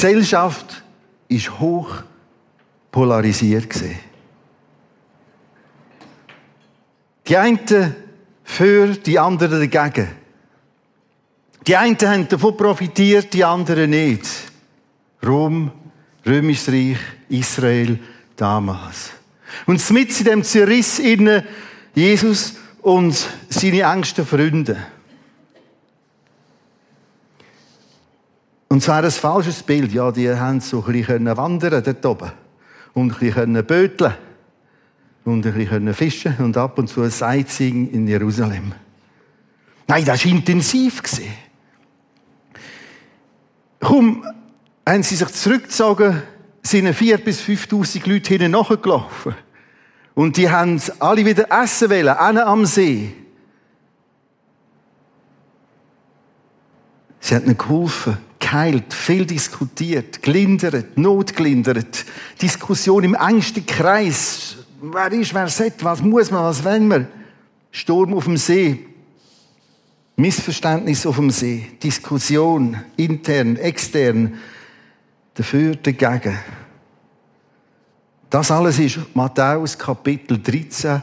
Gesellschaft 0.00 0.84
ist 1.26 1.58
hoch 1.58 1.90
polarisiert. 2.92 3.74
Die 7.26 7.36
einen 7.36 7.96
für, 8.44 8.86
die 8.94 9.18
anderen 9.18 9.68
dagegen. 9.68 10.08
Die 11.66 11.76
einen 11.76 11.98
haben 11.98 12.28
davon 12.28 12.56
profitiert, 12.56 13.34
die 13.34 13.42
anderen 13.42 13.90
nicht. 13.90 14.24
Rom, 15.26 15.72
Römisches 16.24 16.68
Reich, 16.68 16.98
Israel 17.28 17.98
damals. 18.36 19.10
Und 19.66 19.90
mit 19.90 20.16
in 20.20 20.26
dem 20.26 20.44
Zerriss 20.44 21.00
innen 21.00 21.42
Jesus 21.96 22.54
und 22.82 23.16
seine 23.48 23.80
engsten 23.80 24.24
Freunde. 24.24 24.76
Und 28.68 28.82
zwar 28.82 29.02
ein 29.02 29.10
falsches 29.10 29.62
Bild. 29.62 29.92
Ja, 29.92 30.12
die 30.12 30.30
haben 30.30 30.60
so 30.60 30.84
ein 30.84 30.92
bisschen 30.92 31.36
wandern 31.36 31.82
dort 31.82 32.06
oben. 32.06 32.32
Und 32.92 33.12
ein 33.12 33.18
bisschen 33.18 33.66
böteln. 33.66 34.14
Und 35.24 35.46
ein 35.46 35.54
bisschen 35.54 35.94
fischen. 35.94 36.36
Und 36.38 36.56
ab 36.56 36.78
und 36.78 36.88
zu 36.88 37.02
ein 37.02 37.10
Sightseeing 37.10 37.90
in 37.90 38.06
Jerusalem. 38.06 38.72
Nein, 39.86 40.04
das 40.04 40.24
war 40.24 40.32
intensiv. 40.32 41.02
Komm, 43.80 44.24
haben 44.86 45.02
sie 45.02 45.16
sich 45.16 45.28
zurückgezogen, 45.28 46.22
sind 46.62 46.88
4.000 46.88 47.18
bis 47.18 47.40
5.000 47.40 48.08
Leute 48.08 48.28
hinten 48.28 48.50
nachgelaufen. 48.50 49.34
Und 50.14 50.36
die 50.36 50.50
haben 50.50 50.80
alle 50.98 51.24
wieder 51.24 51.46
essen 51.50 51.90
wollen, 51.90 52.08
am 52.08 52.66
See. 52.66 53.14
Sie 57.20 57.34
hat 57.34 57.44
ihnen 57.44 57.56
geholfen 57.56 58.18
geheilt, 58.48 58.94
viel 58.94 59.26
diskutiert, 59.26 60.22
gelindert, 60.22 60.96
notgelindert. 60.96 62.06
Diskussion 62.40 63.04
im 63.04 63.14
engsten 63.14 63.66
Kreis. 63.66 64.56
Wer 64.80 65.12
ist, 65.12 65.34
wer 65.34 65.48
sagt, 65.48 65.84
was 65.84 66.00
muss 66.00 66.30
man, 66.30 66.44
was 66.44 66.64
wollen 66.64 66.88
wir? 66.88 67.06
Sturm 67.70 68.14
auf 68.14 68.24
dem 68.24 68.38
See. 68.38 68.86
Missverständnis 70.16 71.04
auf 71.04 71.16
dem 71.16 71.30
See. 71.30 71.72
Diskussion, 71.82 72.78
intern, 72.96 73.56
extern. 73.56 74.38
Dafür, 75.34 75.76
dagegen. 75.76 76.38
Das 78.30 78.50
alles 78.50 78.78
ist 78.78 78.98
Matthäus 79.14 79.78
Kapitel 79.78 80.40
13 80.42 81.02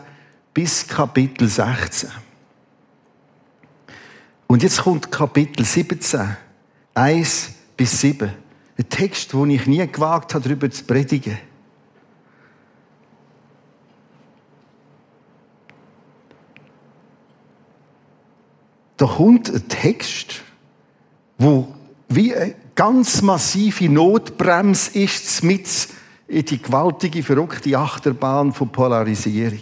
bis 0.53 0.87
Kapitel 0.87 1.47
16. 1.47 2.09
Und 4.47 4.63
jetzt 4.63 4.81
kommt 4.81 5.11
Kapitel 5.11 5.63
17. 5.63 6.37
1 6.95 7.53
bis 7.77 8.01
7. 8.01 8.31
Ein 8.77 8.89
Text, 8.89 9.33
den 9.33 9.49
ich 9.51 9.67
nie 9.67 9.85
gewagt 9.85 10.33
habe, 10.33 10.43
darüber 10.43 10.69
zu 10.71 10.83
predigen. 10.83 11.37
Da 18.97 19.05
kommt 19.05 19.53
ein 19.53 19.67
Text, 19.67 20.41
wo 21.37 21.67
wie 22.07 22.33
eine 22.33 22.55
ganz 22.75 23.21
massive 23.21 23.89
Notbremse 23.89 24.97
ist, 24.97 25.43
mit 25.43 25.67
in 26.27 26.45
die 26.45 26.61
gewaltige, 26.61 27.23
verrückte 27.23 27.77
Achterbahn 27.77 28.53
von 28.53 28.71
Polarisierung. 28.71 29.61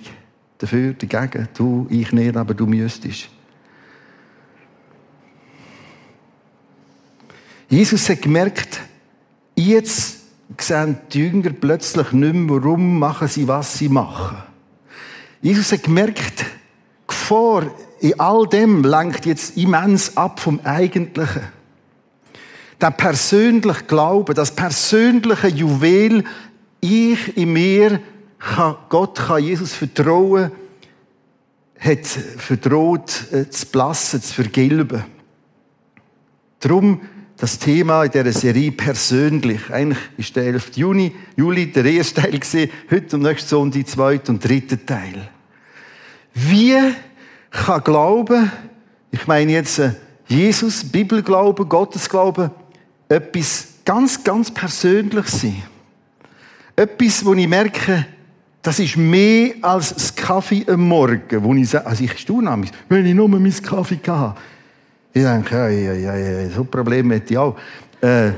Dafür, 0.60 0.94
dagegen, 0.94 1.48
du, 1.56 1.88
ich 1.90 2.12
nicht, 2.12 2.38
aber 2.38 2.54
du 2.54 2.68
müsstest. 2.68 3.30
Jesus 7.74 8.08
hat 8.08 8.22
gemerkt, 8.22 8.82
jetzt 9.56 10.20
sehen 10.60 11.00
die 11.12 11.22
Jünger 11.22 11.50
plötzlich 11.50 12.12
nicht 12.12 12.36
mehr, 12.36 12.62
warum 12.62 13.00
machen 13.00 13.28
sie, 13.28 13.48
was 13.48 13.80
sie 13.80 13.90
machen. 13.90 14.38
Jesus 15.42 15.72
hat 15.72 15.82
gemerkt, 15.82 16.46
Gefahr 17.08 17.66
in 18.00 18.20
all 18.20 18.46
dem 18.46 18.84
lenkt 18.84 19.26
jetzt 19.26 19.58
immens 19.58 20.16
ab 20.16 20.40
vom 20.40 20.60
Eigentlichen. 20.64 21.42
Der 22.80 22.92
persönliche 22.92 23.86
Glaube, 23.86 24.36
das 24.36 24.54
persönliche 24.54 25.48
Juwel, 25.48 26.26
ich 26.80 27.36
in 27.36 27.54
mir, 27.54 28.00
kann, 28.38 28.76
Gott 28.90 29.16
kann 29.16 29.44
Jesus 29.44 29.74
vertrauen, 29.74 30.52
hat 31.80 32.06
verdroht 32.06 33.32
äh, 33.32 33.50
zu 33.50 33.66
blassen, 33.66 34.22
zu 34.22 34.32
vergilben. 34.32 35.06
Darum 36.60 37.02
das 37.38 37.60
Thema 37.60 38.04
in 38.04 38.12
dieser 38.12 38.32
Serie 38.32 38.72
persönlich. 38.72 39.70
Eigentlich 39.72 40.00
ist 40.18 40.36
der 40.36 40.46
11. 40.46 40.72
Juni, 40.76 41.16
Juli 41.36 41.72
der 41.72 41.86
erste 41.86 42.22
Teil 42.22 42.40
gewesen, 42.40 42.70
heute 42.90 43.16
und 43.16 43.24
nächste 43.24 43.50
Sonntag 43.50 43.74
die 43.74 43.86
zweite 43.86 44.32
und 44.32 44.48
dritte 44.48 44.86
Teil. 44.86 45.30
Wie 46.34 46.78
kann 47.52 47.84
Glauben, 47.84 48.52
ich 49.12 49.28
meine 49.28 49.52
jetzt 49.52 49.80
äh, 49.80 49.92
Jesus, 50.28 50.84
Bibelglauben, 50.84 51.68
Gottesglauben, 51.70 52.50
etwas 53.10 53.68
ganz, 53.86 54.24
ganz 54.24 54.52
persönlich 54.52 55.28
sein? 55.28 55.64
Etwas, 56.76 57.24
wo 57.24 57.34
ich 57.34 57.48
merke, 57.48 58.08
das 58.64 58.80
ist 58.80 58.96
mehr 58.96 59.54
als 59.62 59.94
das 59.94 60.16
Kaffee 60.16 60.66
am 60.68 60.88
Morgen, 60.88 61.44
wo 61.44 61.54
ich 61.54 61.70
sage, 61.70 61.86
also 61.86 62.04
ich 62.04 62.18
staune 62.18 62.64
wenn 62.90 63.06
ich 63.06 63.14
nur 63.14 63.28
meinen 63.28 63.52
Kaffee 63.62 64.00
hatte. 64.08 64.40
Ich 65.16 65.22
denke, 65.22 65.56
ja, 65.56 65.94
ja, 65.94 66.16
ja, 66.16 66.50
so 66.50 66.62
ein 66.62 66.68
Problem 66.68 67.12
hätte 67.12 67.34
ich 67.34 67.38
auch. 67.38 67.56
Äh, 68.02 68.32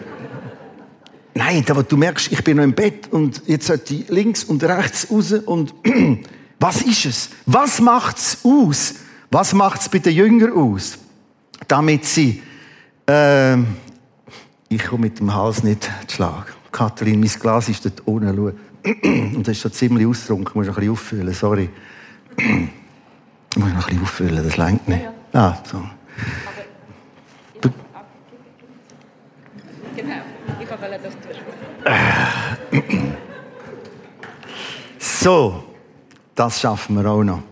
nein, 1.34 1.64
aber 1.70 1.84
du 1.84 1.96
merkst, 1.96 2.30
ich 2.34 2.44
bin 2.44 2.58
noch 2.58 2.66
im 2.66 2.74
Bett 2.74 3.08
und 3.12 3.42
jetzt 3.48 3.68
sollte 3.68 3.94
ich 3.94 4.10
links 4.10 4.44
und 4.44 4.62
rechts 4.62 5.08
raus 5.10 5.32
und 5.32 5.74
was 6.60 6.82
ist 6.82 7.06
es? 7.06 7.30
Was 7.46 7.80
macht's 7.80 8.40
aus? 8.44 8.96
Was 9.32 9.54
macht's 9.54 9.88
bei 9.88 10.00
den 10.00 10.16
Jüngern 10.16 10.52
aus? 10.52 10.98
Damit 11.66 12.04
sie, 12.04 12.44
äh, 13.08 13.56
ich 14.68 14.84
komme 14.84 15.04
mit 15.04 15.20
dem 15.20 15.34
Hals 15.34 15.64
nicht 15.64 15.90
zu 16.08 16.16
Schlag. 16.16 16.54
Kathrin, 16.74 17.22
mein 17.22 17.30
Glas 17.30 17.70
ist 17.70 17.86
dort 17.86 18.06
ohne 18.06 18.34
Schau. 18.36 18.52
Und 19.04 19.48
das 19.48 19.54
ist 19.54 19.62
schon 19.62 19.72
ziemlich 19.72 20.06
ausgetrunken. 20.06 20.50
Ich 20.50 20.56
muss 20.56 20.68
noch 20.68 20.74
ein 20.74 20.82
bisschen 20.82 20.92
auffüllen, 20.92 21.34
sorry. 21.34 21.70
Ich 23.58 23.64
muss 23.64 23.72
noch 23.72 23.84
ein 23.84 23.86
bisschen 23.86 24.02
auffüllen, 24.04 24.44
das 24.44 24.58
längt 24.58 24.86
nicht. 24.90 25.06
Ah, 25.32 25.58
so. 25.64 25.82
So, 34.98 35.64
das 36.34 36.60
schaffen 36.60 36.96
wir 36.96 37.10
auch 37.10 37.24
noch. 37.24 37.44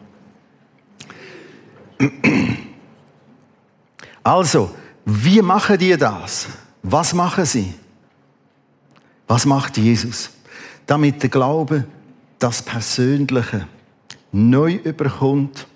Also, 4.23 4.75
wie 5.05 5.41
machen 5.41 5.77
die 5.77 5.97
das? 5.97 6.47
Was 6.81 7.13
machen 7.13 7.45
sie? 7.45 7.73
Was 9.27 9.45
macht 9.45 9.77
Jesus? 9.77 10.31
Damit 10.85 11.21
der 11.21 11.29
Glaube 11.29 11.85
das 12.39 12.61
Persönliche 12.61 13.67
neu 14.31 14.73
überkommt 14.75 15.67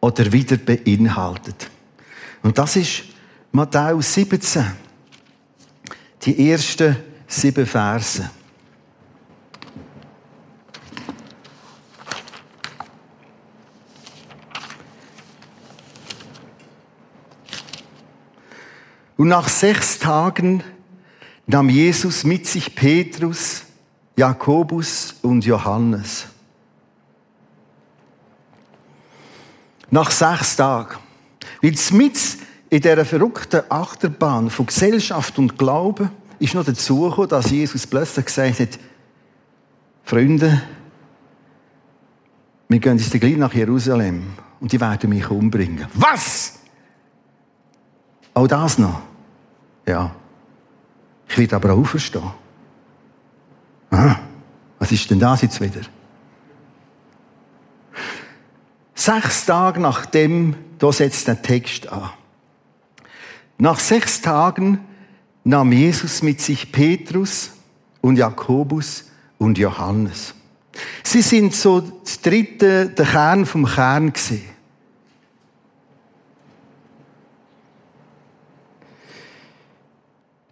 oder 0.00 0.32
wieder 0.32 0.56
beinhaltet. 0.56 1.68
Und 2.42 2.56
das 2.56 2.76
ist 2.76 3.02
Matthäus 3.52 4.14
17 4.14 4.64
die 6.22 6.50
ersten 6.50 6.96
sieben 7.26 7.66
Verse. 7.66 8.30
Und 19.16 19.28
nach 19.28 19.48
sechs 19.48 19.98
Tagen 19.98 20.62
nahm 21.46 21.68
Jesus 21.68 22.24
mit 22.24 22.46
sich 22.46 22.74
Petrus, 22.74 23.64
Jakobus 24.16 25.16
und 25.20 25.44
Johannes. 25.44 26.26
Nach 29.90 30.10
sechs 30.10 30.56
Tagen. 30.56 30.96
Weil 31.60 31.74
mit 31.92 32.18
in 32.70 32.80
dieser 32.80 33.04
verrückten 33.04 33.62
Achterbahn 33.68 34.48
von 34.48 34.66
Gesellschaft 34.66 35.38
und 35.38 35.58
Glauben 35.58 36.10
ist 36.38 36.54
noch 36.54 36.64
dazu 36.64 37.02
gekommen, 37.02 37.28
dass 37.28 37.50
Jesus 37.50 37.86
plötzlich 37.86 38.26
gesagt 38.26 38.60
hat, 38.60 38.78
Freunde, 40.04 40.62
wir 42.68 42.78
gehen 42.78 42.98
jetzt 42.98 43.12
gleich 43.12 43.36
nach 43.36 43.52
Jerusalem 43.52 44.34
und 44.60 44.72
die 44.72 44.80
werden 44.80 45.10
mich 45.10 45.28
umbringen. 45.28 45.86
Was? 45.94 46.60
Auch 48.32 48.46
das 48.46 48.78
noch? 48.78 49.02
Ja. 49.86 50.14
Ich 51.28 51.36
werde 51.36 51.56
aber 51.56 51.72
auch 51.72 51.78
auferstehen. 51.78 52.30
Ah, 53.90 54.16
was 54.78 54.92
ist 54.92 55.10
denn 55.10 55.18
das 55.18 55.42
jetzt 55.42 55.60
wieder? 55.60 55.80
Sechs 58.94 59.46
Tage 59.46 59.80
nachdem, 59.80 60.54
da 60.78 60.92
setzt 60.92 61.26
der 61.26 61.42
Text 61.42 61.90
an. 61.90 62.10
Nach 63.60 63.78
sechs 63.78 64.22
Tagen 64.22 64.78
nahm 65.44 65.70
Jesus 65.70 66.22
mit 66.22 66.40
sich 66.40 66.72
Petrus 66.72 67.50
und 68.00 68.16
Jakobus 68.16 69.04
und 69.36 69.58
Johannes. 69.58 70.34
Sie 71.02 71.20
sind 71.20 71.54
so 71.54 71.80
das 71.80 72.22
dritte, 72.22 72.88
der 72.88 73.04
Kern 73.04 73.44
vom 73.44 73.66
Kern 73.66 74.14
gesehen. 74.14 74.48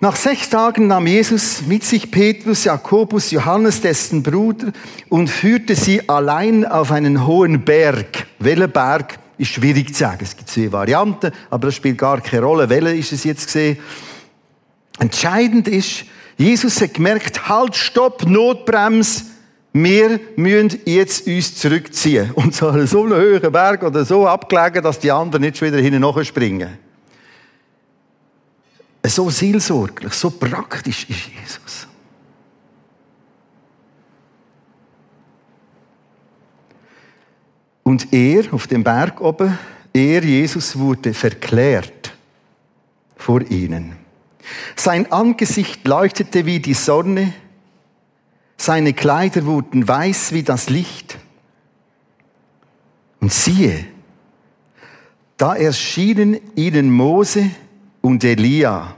Nach 0.00 0.14
sechs 0.14 0.50
Tagen 0.50 0.88
nahm 0.88 1.06
Jesus 1.06 1.62
mit 1.62 1.84
sich 1.84 2.10
Petrus, 2.10 2.64
Jakobus, 2.64 3.30
Johannes, 3.30 3.80
dessen 3.80 4.22
Bruder, 4.22 4.70
und 5.08 5.30
führte 5.30 5.74
sie 5.74 6.06
allein 6.10 6.66
auf 6.66 6.92
einen 6.92 7.26
hohen 7.26 7.64
Berg. 7.64 8.26
Welcher 8.38 8.68
Berg 8.68 9.18
ist 9.38 9.52
schwierig 9.52 9.94
zu 9.94 10.00
sagen. 10.00 10.20
Es 10.22 10.36
gibt 10.36 10.50
zwei 10.50 10.70
Varianten, 10.70 11.32
aber 11.50 11.68
das 11.68 11.76
spielt 11.76 11.98
gar 11.98 12.20
keine 12.20 12.42
Rolle. 12.42 12.68
Welcher 12.68 12.92
ist 12.92 13.12
es 13.12 13.24
jetzt 13.24 13.46
gesehen? 13.46 13.78
Entscheidend 14.98 15.68
ist, 15.68 16.04
Jesus 16.36 16.80
hat 16.80 16.94
gemerkt, 16.94 17.48
halt, 17.48 17.76
stopp, 17.76 18.26
Notbremse, 18.26 19.24
wir 19.72 20.20
müssen 20.36 20.80
jetzt 20.84 21.26
uns 21.26 21.54
zurückziehen. 21.56 22.30
Und 22.34 22.54
so, 22.54 22.70
so 22.86 23.04
einen 23.04 23.12
hohen 23.12 23.52
Berg 23.52 23.82
oder 23.82 24.04
so 24.04 24.26
abgelegen, 24.26 24.82
dass 24.82 24.98
die 24.98 25.10
anderen 25.10 25.42
nicht 25.42 25.56
schon 25.56 25.68
wieder 25.68 25.80
hinten 25.80 26.24
springen 26.24 26.78
so 29.08 29.30
seelsorglich, 29.30 30.12
so 30.12 30.30
praktisch 30.30 31.06
ist 31.08 31.28
Jesus. 31.28 31.86
Und 37.88 38.12
er, 38.12 38.52
auf 38.52 38.66
dem 38.66 38.84
Berg 38.84 39.18
oben, 39.22 39.58
er, 39.94 40.22
Jesus, 40.22 40.78
wurde 40.78 41.14
verklärt 41.14 42.14
vor 43.16 43.40
ihnen. 43.50 43.96
Sein 44.76 45.10
Angesicht 45.10 45.88
leuchtete 45.88 46.44
wie 46.44 46.60
die 46.60 46.74
Sonne, 46.74 47.32
seine 48.58 48.92
Kleider 48.92 49.46
wurden 49.46 49.88
weiß 49.88 50.34
wie 50.34 50.42
das 50.42 50.68
Licht. 50.68 51.16
Und 53.20 53.32
siehe, 53.32 53.86
da 55.38 55.56
erschienen 55.56 56.40
ihnen 56.56 56.90
Mose 56.90 57.48
und 58.02 58.22
Elia, 58.22 58.96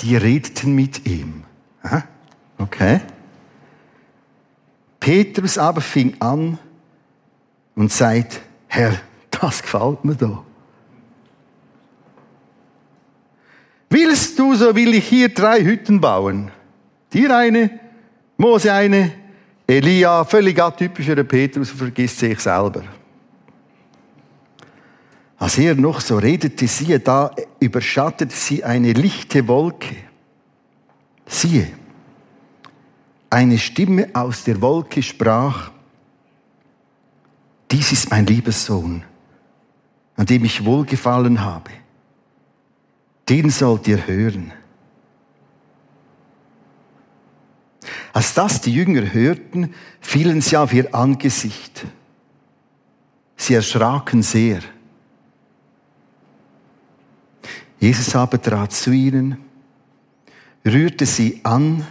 die 0.00 0.16
redeten 0.16 0.74
mit 0.74 1.04
ihm. 1.04 1.44
Okay. 2.56 3.02
Petrus 4.98 5.58
aber 5.58 5.82
fing 5.82 6.16
an 6.20 6.58
und 7.78 7.92
sagt, 7.92 8.40
Herr, 8.66 9.00
das 9.30 9.62
gefällt 9.62 10.04
mir 10.04 10.16
da. 10.16 10.42
Willst 13.88 14.36
du, 14.36 14.56
so 14.56 14.74
will 14.74 14.94
ich 14.94 15.06
hier 15.06 15.28
drei 15.28 15.62
Hütten 15.62 16.00
bauen. 16.00 16.50
Dir 17.12 17.36
eine, 17.36 17.78
Mose 18.36 18.72
eine, 18.72 19.12
Elia, 19.64 20.24
völlig 20.24 20.60
atypischer 20.60 21.22
Petrus, 21.22 21.70
vergisst 21.70 22.18
sich 22.18 22.40
selber. 22.40 22.82
Als 25.36 25.56
er 25.56 25.76
noch 25.76 26.00
so 26.00 26.18
redete, 26.18 26.66
siehe, 26.66 26.98
da 26.98 27.30
überschattet 27.60 28.32
sie 28.32 28.64
eine 28.64 28.92
lichte 28.92 29.46
Wolke. 29.46 29.94
Siehe, 31.26 31.68
eine 33.30 33.56
Stimme 33.56 34.08
aus 34.14 34.42
der 34.42 34.60
Wolke 34.60 35.00
sprach, 35.00 35.70
dies 37.70 37.92
ist 37.92 38.10
mein 38.10 38.26
Liebessohn, 38.26 39.04
an 40.16 40.26
dem 40.26 40.44
ich 40.44 40.64
wohlgefallen 40.64 41.40
habe. 41.40 41.70
Den 43.28 43.50
sollt 43.50 43.86
ihr 43.88 44.06
hören. 44.06 44.52
Als 48.12 48.34
das 48.34 48.60
die 48.60 48.72
Jünger 48.72 49.12
hörten, 49.12 49.74
fielen 50.00 50.40
sie 50.40 50.56
auf 50.56 50.72
ihr 50.72 50.94
Angesicht. 50.94 51.86
Sie 53.36 53.54
erschraken 53.54 54.22
sehr. 54.22 54.60
Jesus 57.78 58.16
aber 58.16 58.42
trat 58.42 58.72
zu 58.72 58.90
ihnen, 58.90 59.38
rührte 60.64 61.06
sie 61.06 61.40
an 61.44 61.86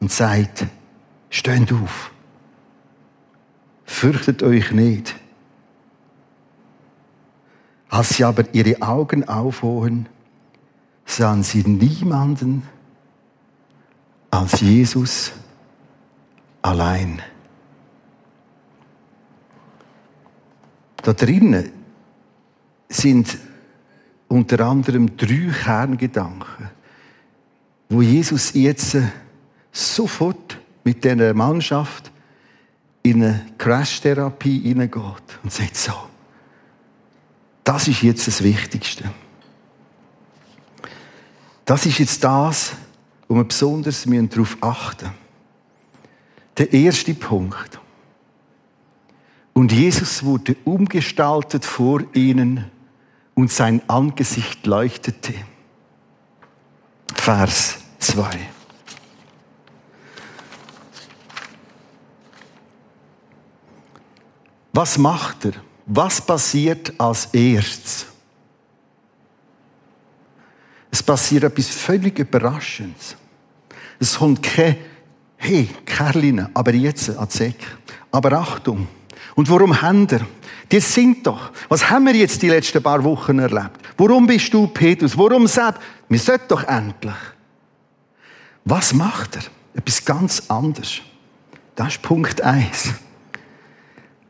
und 0.00 0.10
sagt, 0.10 0.66
stöhnt 1.30 1.72
auf, 1.72 2.11
fürchtet 3.84 4.42
euch 4.42 4.70
nicht. 4.72 5.14
Als 7.88 8.10
sie 8.10 8.24
aber 8.24 8.44
ihre 8.54 8.80
Augen 8.80 9.28
aufhoben, 9.28 10.08
sahen 11.04 11.42
sie 11.42 11.62
niemanden 11.62 12.62
als 14.30 14.60
Jesus 14.60 15.32
allein. 16.62 17.20
Da 21.02 21.12
drinnen 21.12 21.70
sind 22.88 23.36
unter 24.28 24.60
anderem 24.66 25.16
drei 25.16 25.50
Kerngedanken, 25.52 26.70
wo 27.88 28.00
Jesus 28.00 28.54
jetzt 28.54 28.96
sofort 29.72 30.58
mit 30.84 31.04
dieser 31.04 31.34
Mannschaft 31.34 32.11
in 33.02 33.22
eine 33.22 33.46
Crash-Therapie 33.58 34.60
hineingeht 34.60 35.38
und 35.42 35.52
sagt 35.52 35.76
so, 35.76 35.92
das 37.64 37.88
ist 37.88 38.02
jetzt 38.02 38.26
das 38.26 38.42
Wichtigste. 38.42 39.04
Das 41.64 41.86
ist 41.86 41.98
jetzt 41.98 42.22
das, 42.24 42.72
wo 43.28 43.36
wir 43.36 43.44
besonders 43.44 44.04
darauf 44.04 44.56
achten 44.60 45.06
müssen. 45.06 45.22
Der 46.58 46.72
erste 46.72 47.14
Punkt. 47.14 47.80
Und 49.54 49.72
Jesus 49.72 50.22
wurde 50.22 50.56
umgestaltet 50.64 51.64
vor 51.64 52.02
ihnen 52.14 52.70
und 53.34 53.50
sein 53.50 53.80
Angesicht 53.88 54.66
leuchtete. 54.66 55.34
Vers 57.14 57.78
2. 58.00 58.28
Was 64.72 64.96
macht 64.98 65.44
er? 65.44 65.52
Was 65.86 66.20
passiert 66.20 66.92
als 66.98 67.26
erstes? 67.26 68.06
Es 70.90 71.02
passiert 71.02 71.44
etwas 71.44 71.68
völlig 71.68 72.18
Überraschendes. 72.18 73.16
Es 73.98 74.18
kommt 74.18 74.42
kein, 74.42 74.76
hey, 75.36 75.68
Kerline, 75.84 76.50
aber 76.54 76.74
jetzt 76.74 77.10
an. 77.10 77.28
Aber 78.10 78.32
Achtung. 78.32 78.86
Und 79.34 79.48
warum 79.48 79.80
haben 79.80 80.06
er? 80.08 80.26
Die 80.70 80.80
sind 80.80 81.26
doch. 81.26 81.50
Was 81.68 81.88
haben 81.88 82.06
wir 82.06 82.14
jetzt 82.14 82.40
die 82.42 82.48
letzten 82.48 82.82
paar 82.82 83.02
Wochen 83.04 83.38
erlebt? 83.38 83.78
Warum 83.96 84.26
bist 84.26 84.52
du 84.52 84.66
Petrus? 84.66 85.16
Warum 85.16 85.46
sagt, 85.46 85.82
wir 86.08 86.18
sollten 86.18 86.48
doch 86.48 86.64
endlich. 86.64 87.14
Was 88.64 88.92
macht 88.92 89.36
er? 89.36 89.42
Etwas 89.74 90.04
ganz 90.04 90.42
anderes. 90.48 91.00
Das 91.74 91.88
ist 91.88 92.02
Punkt 92.02 92.40
eins. 92.42 92.90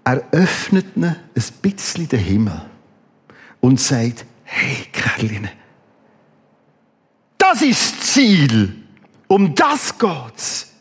Er 0.05 0.23
öffnet 0.33 0.97
ein 0.97 1.17
bisschen 1.63 2.09
den 2.09 2.21
Himmel 2.21 2.63
und 3.61 3.81
sagt, 3.81 4.25
hey, 4.43 4.87
Kerline, 4.93 5.51
das 7.39 7.63
ist 7.63 8.01
das 8.01 8.13
Ziel. 8.13 8.77
Um 9.29 9.55
das 9.55 9.99
geht's. 9.99 10.73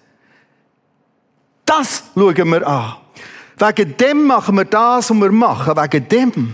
Das 1.65 2.03
schauen 2.15 2.49
wir 2.49 2.67
an. 2.67 2.95
Wegen 3.57 3.95
dem 3.95 4.25
machen 4.25 4.55
wir 4.55 4.65
das, 4.65 5.09
was 5.09 5.17
wir 5.17 5.31
machen. 5.31 5.77
Wegen 5.77 6.07
dem. 6.09 6.53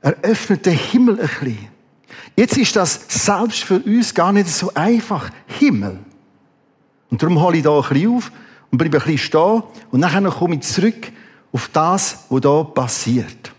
Er 0.00 0.16
öffnet 0.22 0.66
den 0.66 0.76
Himmel 0.76 1.20
ein 1.20 1.26
bisschen. 1.26 1.68
Jetzt 2.34 2.56
ist 2.56 2.76
das 2.76 3.00
selbst 3.08 3.64
für 3.64 3.78
uns 3.78 4.14
gar 4.14 4.32
nicht 4.32 4.48
so 4.48 4.72
einfach. 4.74 5.30
Himmel. 5.46 5.98
Und 7.10 7.22
darum 7.22 7.40
hole 7.40 7.58
ich 7.58 7.62
da 7.62 7.76
ein 7.76 7.82
bisschen 7.82 8.16
auf 8.16 8.32
und 8.70 8.78
bleibe 8.78 8.98
ein 8.98 9.02
bisschen 9.02 9.18
stehen. 9.18 9.62
Und 9.90 10.00
nachher 10.00 10.22
komme 10.30 10.56
ich 10.56 10.62
zurück 10.62 11.12
auf 11.52 11.68
das, 11.72 12.24
was 12.28 12.40
da 12.40 12.62
passiert. 12.62 13.52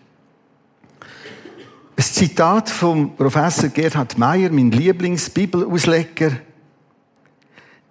Ein 1.95 2.03
Zitat 2.03 2.69
vom 2.69 3.15
Professor 3.15 3.69
Gerhard 3.69 4.17
Meyer, 4.17 4.49
mein 4.51 4.71
Lieblingsbibelausleger. 4.71 6.31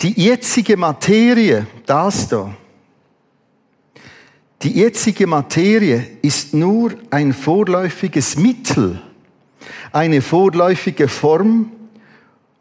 Die 0.01 0.21
jetzige 0.21 0.77
Materie, 0.77 1.67
das 1.85 2.29
da, 2.29 2.55
die 4.63 4.73
jetzige 4.73 5.29
Materie 5.29 6.05
ist 6.21 6.53
nur 6.53 6.93
ein 7.11 7.33
vorläufiges 7.33 8.37
Mittel, 8.37 9.01
eine 9.93 10.21
vorläufige 10.21 11.07
Form, 11.07 11.71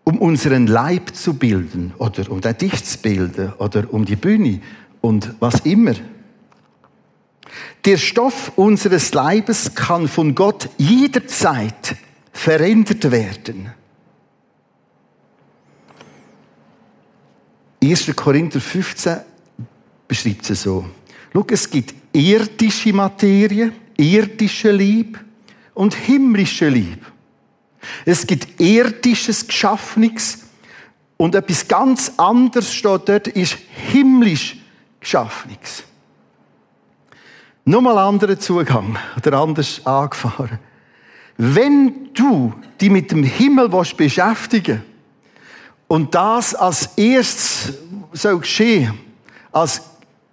um 0.04 0.20
unseren 0.20 0.68
Leib 0.68 1.16
zu 1.16 1.34
bilden 1.34 1.94
oder 1.98 2.30
um 2.30 2.40
dich 2.40 2.84
zu 2.84 3.00
bilden 3.00 3.52
oder 3.58 3.92
um 3.92 4.06
die 4.06 4.16
Bühne 4.16 4.62
und 5.02 5.34
was 5.40 5.62
immer. 5.62 5.96
Der 7.86 7.98
Stoff 7.98 8.52
unseres 8.56 9.14
Leibes 9.14 9.74
kann 9.76 10.08
von 10.08 10.36
Gott 10.36 10.70
jederzeit 10.78 11.96
verändert 12.32 13.12
werden. 13.12 13.72
1. 17.84 18.16
Korinther 18.16 18.60
15 18.60 19.18
beschreibt 20.08 20.50
es 20.50 20.64
so. 20.64 20.86
Schau, 21.34 21.46
es 21.50 21.70
gibt 21.70 21.94
irdische 22.14 22.94
Materie, 22.94 23.72
irdische 23.96 24.72
Liebe 24.72 25.20
und 25.74 25.94
himmlische 25.94 26.70
Liebe. 26.70 27.06
Es 28.06 28.26
gibt 28.26 28.60
irdisches 28.60 29.46
Geschaffenes 29.48 30.40
und 31.18 31.36
etwas 31.36 31.68
ganz 31.68 32.12
anderes 32.18 32.74
steht 32.74 33.10
dort, 33.10 33.28
ist 33.28 33.58
himmlisch 33.92 34.58
Geschaffenes. 35.00 35.84
Nochmal 37.68 37.98
anderer 37.98 38.40
Zugang 38.40 38.98
oder 39.18 39.40
anders 39.40 39.86
angefahren. 39.86 40.58
Wenn 41.36 42.14
du 42.14 42.54
dich 42.80 42.90
mit 42.90 43.12
dem 43.12 43.24
Himmel 43.24 43.68
beschäftigen 43.68 44.84
und 45.90 46.16
das 46.16 46.56
als 46.56 46.86
erstes 46.96 47.74
soll 48.14 48.40
geschehen, 48.40 48.98
als 49.52 49.82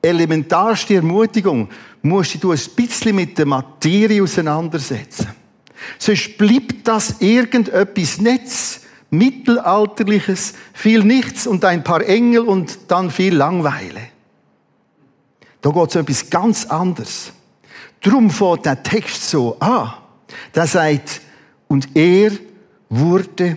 elementarste 0.00 0.94
Ermutigung, 0.94 1.68
musst 2.02 2.40
du 2.40 2.52
ein 2.52 2.60
bisschen 2.76 3.16
mit 3.16 3.36
der 3.36 3.46
Materie 3.46 4.22
auseinandersetzen. 4.22 5.26
Sonst 5.98 6.38
bleibt 6.38 6.86
das 6.86 7.20
irgendetwas 7.20 8.20
Netz, 8.20 8.82
mittelalterliches, 9.10 10.54
viel 10.72 11.02
nichts 11.02 11.48
und 11.48 11.64
ein 11.64 11.82
paar 11.82 12.06
Engel 12.06 12.42
und 12.42 12.78
dann 12.86 13.10
viel 13.10 13.34
Langweile. 13.34 14.13
Da 15.64 15.71
geht 15.71 15.88
es 15.88 15.97
um 15.97 16.02
etwas 16.02 16.28
ganz 16.28 16.66
anderes. 16.66 17.33
Drum 18.02 18.28
fängt 18.28 18.66
der 18.66 18.83
Text 18.83 19.30
so 19.30 19.56
an. 19.61 19.94
Der 20.54 20.66
sagt, 20.66 21.23
und 21.68 21.97
er 21.97 22.33
wurde 22.90 23.56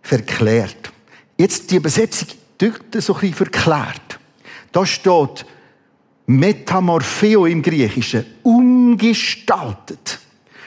verklärt. 0.00 0.90
Jetzt 1.36 1.70
die 1.70 1.76
Übersetzung 1.76 2.28
dürfte 2.58 3.02
so 3.02 3.12
ein 3.12 3.20
bisschen 3.20 3.34
verklärt. 3.34 4.18
Da 4.72 4.86
steht 4.86 5.44
Metamorpheo 6.24 7.44
im 7.44 7.60
Griechischen, 7.60 8.24
umgestaltet, 8.42 10.20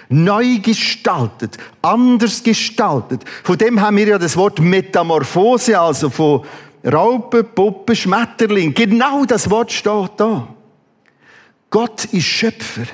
neu 0.10 0.60
gestaltet, 0.60 1.58
anders 1.82 2.44
gestaltet. 2.44 3.24
Von 3.44 3.58
dem 3.58 3.82
haben 3.82 3.98
wir 3.98 4.06
ja 4.06 4.18
das 4.20 4.38
Wort 4.38 4.60
Metamorphose, 4.60 5.80
also 5.80 6.12
von 6.12 6.44
Raupe, 6.86 7.44
Puppe, 7.44 7.96
Schmetterling. 7.96 8.72
Genau 8.72 9.26
das 9.26 9.50
Wort 9.50 9.72
steht 9.72 10.12
da. 10.18 10.55
Gott 11.76 12.06
ist 12.06 12.24
Schöpfer 12.24 12.86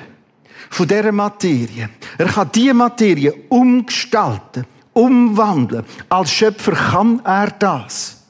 von 0.68 0.88
dieser 0.88 1.12
Materie. 1.12 1.88
Er 2.18 2.26
kann 2.26 2.50
diese 2.52 2.74
Materie 2.74 3.32
umgestalten, 3.48 4.66
umwandeln. 4.92 5.84
Als 6.08 6.32
Schöpfer 6.32 6.72
kann 6.72 7.24
er 7.24 7.52
das. 7.52 8.24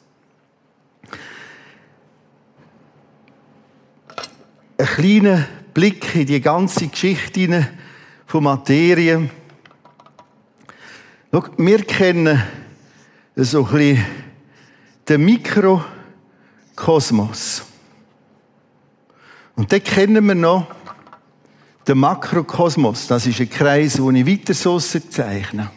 Ein 4.76 4.84
kleiner 4.84 5.48
Blick 5.72 6.14
in 6.16 6.26
die 6.26 6.42
ganze 6.42 6.88
Geschichte 6.88 7.68
von 8.26 8.44
Materie. 8.44 9.30
Schau, 11.32 11.44
wir 11.56 11.82
kennen 11.84 12.42
so 13.36 13.64
ein 13.64 13.72
bisschen 13.72 14.04
den 15.08 15.24
Mikrokosmos. 15.24 17.71
Und 19.56 19.72
dann 19.72 19.82
kennen 19.82 20.26
wir 20.26 20.34
noch 20.34 20.66
der 21.86 21.94
Makrokosmos, 21.94 23.06
das 23.08 23.26
ist 23.26 23.40
ein 23.40 23.50
Kreis, 23.50 23.94
den 23.94 24.14
ich 24.16 24.26
weiter 24.26 24.54
so 24.54 24.78
zeichne. 24.78 25.70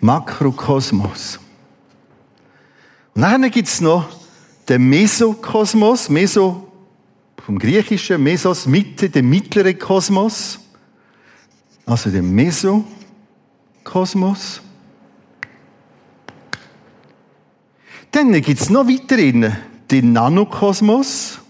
Makrokosmos. 0.00 1.38
Und 3.14 3.22
dann 3.22 3.48
gibt 3.50 3.68
es 3.68 3.80
noch 3.80 4.08
den 4.68 4.88
Mesokosmos, 4.88 6.08
Meso 6.08 6.68
vom 7.44 7.58
Griechischen, 7.58 8.22
Mesos, 8.22 8.66
Mitte, 8.66 9.10
der 9.10 9.22
mittlere 9.22 9.74
Kosmos. 9.74 10.58
Also 11.84 12.10
der 12.10 12.22
Mesokosmos. 12.22 12.84
Dann 18.12 18.32
gibt 18.32 18.60
es 18.60 18.70
noch 18.70 18.86
weiter 18.86 19.16
den 19.90 20.12
Nanokosmos. 20.12 21.41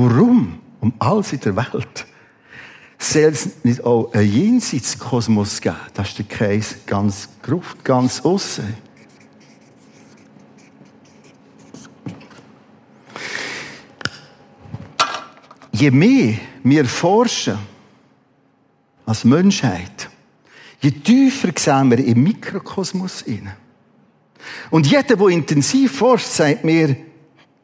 Warum 0.00 0.60
um 0.80 0.92
alles 1.00 1.32
in 1.32 1.40
der 1.40 1.56
Welt 1.56 2.06
soll 2.98 3.22
es 3.22 3.64
nicht 3.64 3.82
auch 3.82 4.12
einen 4.12 4.32
Jenseitskosmos 4.32 5.60
geben? 5.60 5.74
Das 5.92 6.10
ist 6.10 6.18
der 6.18 6.26
Kreis 6.26 6.76
ganz 6.86 7.28
gruft, 7.42 7.84
ganz 7.84 8.20
außen. 8.20 8.76
Je 15.72 15.90
mehr 15.90 16.34
wir 16.62 16.84
forschen 16.84 17.58
als 19.04 19.24
Menschheit, 19.24 20.08
je 20.80 20.92
tiefer 20.92 21.50
sehen 21.56 21.90
wir 21.90 21.98
im 21.98 22.22
Mikrokosmos. 22.22 23.24
Und 24.70 24.86
jeder, 24.86 25.16
der 25.16 25.26
intensiv 25.26 25.98
forscht, 25.98 26.28
sagt 26.28 26.62
mir, 26.62 27.07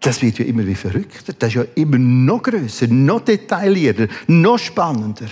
das 0.05 0.21
wird 0.21 0.39
ja 0.39 0.45
immer 0.45 0.67
wie 0.67 0.75
verrückter. 0.75 1.33
Das 1.33 1.49
ist 1.49 1.55
ja 1.55 1.65
immer 1.75 1.99
noch 1.99 2.43
größer, 2.43 2.87
noch 2.89 3.21
detaillierter, 3.21 4.09
noch 4.27 4.59
spannender. 4.59 5.29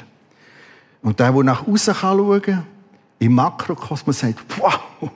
Und 1.03 1.19
der, 1.21 1.33
der 1.33 1.43
nach 1.43 1.67
außen 1.67 1.95
schauen 1.95 2.41
kann, 2.41 2.67
im 3.19 3.35
Makrokosmos 3.35 4.21
sagt, 4.21 4.39
wow, 4.59 5.11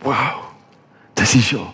wow, 0.00 0.52
das 1.14 1.34
ist 1.34 1.52
ja. 1.52 1.72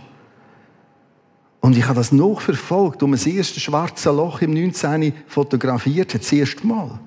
Und 1.61 1.77
ich 1.77 1.85
habe 1.85 1.97
das 1.97 2.13
noch 2.13 2.41
verfolgt, 2.41 3.03
um 3.03 3.13
das 3.13 3.27
erste 3.27 3.61
schwarze 3.61 4.11
Loch 4.11 4.41
im 4.43 4.53
19. 4.53 5.13
fotografiert 5.27 6.15
hat, 6.15 6.23
das 6.23 6.33
erste 6.33 6.67
Mal. 6.67 6.99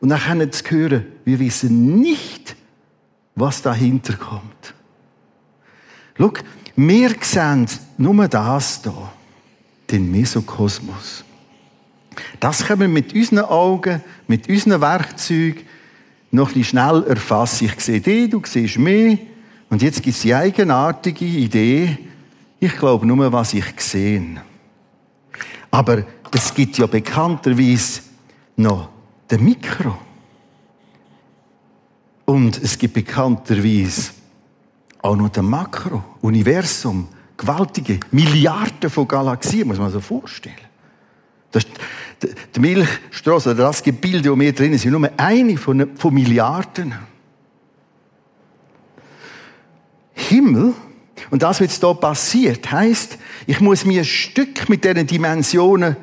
Und 0.00 0.08
dann 0.08 0.20
können 0.20 0.50
Sie 0.52 0.64
hören, 0.70 1.06
wir 1.24 1.38
wissen 1.38 2.00
nicht, 2.00 2.56
was 3.34 3.62
dahinter 3.62 4.14
kommt. 4.14 4.74
Schau, 6.16 6.32
wir 6.76 7.14
sehen 7.20 7.66
nur 7.98 8.28
das 8.28 8.80
hier 8.82 9.19
den 9.90 10.10
Mesokosmos. 10.10 11.24
Das 12.38 12.64
können 12.64 12.80
wir 12.80 12.88
mit 12.88 13.14
unseren 13.14 13.40
Augen, 13.40 14.02
mit 14.26 14.48
unseren 14.48 14.80
Werkzeugen 14.80 15.62
noch 16.30 16.54
ein 16.54 16.64
schnell 16.64 17.04
erfassen. 17.08 17.66
Ich 17.66 17.80
sehe 17.80 18.00
dich, 18.00 18.30
du 18.30 18.42
siehst 18.44 18.78
mich. 18.78 19.18
Und 19.68 19.82
jetzt 19.82 20.02
gibt 20.02 20.16
es 20.16 20.22
die 20.22 20.34
eigenartige 20.34 21.24
Idee, 21.24 21.98
ich 22.58 22.76
glaube 22.76 23.06
nur, 23.06 23.32
was 23.32 23.54
ich 23.54 23.64
sehe. 23.78 24.42
Aber 25.70 26.04
es 26.32 26.52
gibt 26.52 26.76
ja 26.76 26.86
bekannterweise 26.86 28.02
noch 28.56 28.90
den 29.30 29.44
Mikro. 29.44 29.96
Und 32.26 32.62
es 32.62 32.76
gibt 32.76 32.94
bekannterweise 32.94 34.10
auch 35.02 35.16
noch 35.16 35.30
den 35.30 35.46
Makro, 35.46 36.04
Universum 36.20 37.08
gewaltige 37.40 37.98
Milliarden 38.10 38.90
von 38.90 39.08
Galaxien, 39.08 39.66
muss 39.66 39.78
man 39.78 39.90
sich 39.90 40.04
vorstellen. 40.04 40.56
Das, 41.50 41.64
die 42.54 42.60
Milchstraße, 42.60 43.54
das 43.54 43.82
Gebilde, 43.82 44.28
das 44.28 44.38
wir 44.38 44.52
drin 44.52 44.78
sind, 44.78 44.92
nur 44.92 45.10
eine 45.16 45.56
von, 45.56 45.96
von 45.96 46.14
Milliarden. 46.14 46.94
Himmel, 50.12 50.74
und 51.30 51.42
das, 51.42 51.60
was 51.60 51.60
jetzt 51.60 51.80
hier 51.80 51.94
passiert, 51.94 52.70
heißt, 52.70 53.18
ich 53.46 53.60
muss 53.60 53.84
mir 53.84 54.02
ein 54.02 54.04
Stück 54.04 54.68
mit 54.68 54.84
diesen 54.84 55.06
Dimensionen 55.06 55.96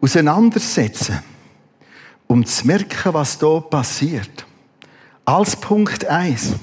auseinandersetzen, 0.00 1.20
um 2.26 2.44
zu 2.44 2.66
merken, 2.66 3.14
was 3.14 3.38
hier 3.38 3.60
passiert. 3.70 4.46
Als 5.24 5.56
Punkt 5.56 6.04
eins, 6.04 6.54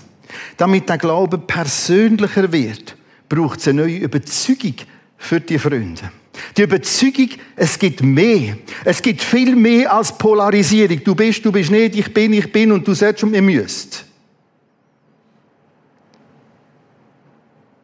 Damit 0.57 0.87
der 0.87 0.97
Glaube 0.97 1.37
persönlicher 1.37 2.51
wird 2.51 2.95
braucht 3.31 3.61
es 3.61 3.67
eine 3.69 3.83
neue 3.83 3.97
Überzeugung 3.99 4.75
für 5.17 5.39
die 5.39 5.57
Freunde. 5.57 6.11
Die 6.57 6.63
Überzeugung, 6.63 7.29
es 7.55 7.79
gibt 7.79 8.03
mehr. 8.03 8.57
Es 8.83 9.01
gibt 9.01 9.21
viel 9.21 9.55
mehr 9.55 9.93
als 9.93 10.17
Polarisierung. 10.17 11.01
Du 11.01 11.15
bist, 11.15 11.45
du 11.45 11.51
bist 11.51 11.71
nicht, 11.71 11.95
ich 11.95 12.13
bin, 12.13 12.33
ich 12.33 12.51
bin 12.51 12.73
und 12.73 12.85
du 12.85 12.93
sollst 12.93 13.23
und 13.23 13.33
ihr 13.33 13.41
müsst. 13.41 14.05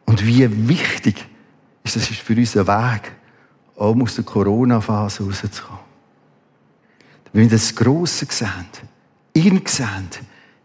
Und 0.05 0.25
wie 0.25 0.67
wichtig 0.67 1.15
ist 1.83 1.95
das 1.95 2.07
für 2.07 2.35
unseren 2.35 2.67
Weg, 2.67 3.11
auch 3.77 3.95
aus 3.95 4.15
der 4.15 4.25
Corona-Phase 4.25 5.23
rauszukommen. 5.23 5.79
Wenn 7.31 7.43
wir 7.43 7.57
das 7.57 7.73
Grosse 7.73 8.25
sehen, 8.29 8.67
ihn 9.33 9.61
sehen, 9.65 10.09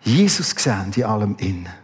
Jesus 0.03 0.51
sehen 0.57 0.91
in 0.97 1.05
allem 1.05 1.37
innen. 1.39 1.83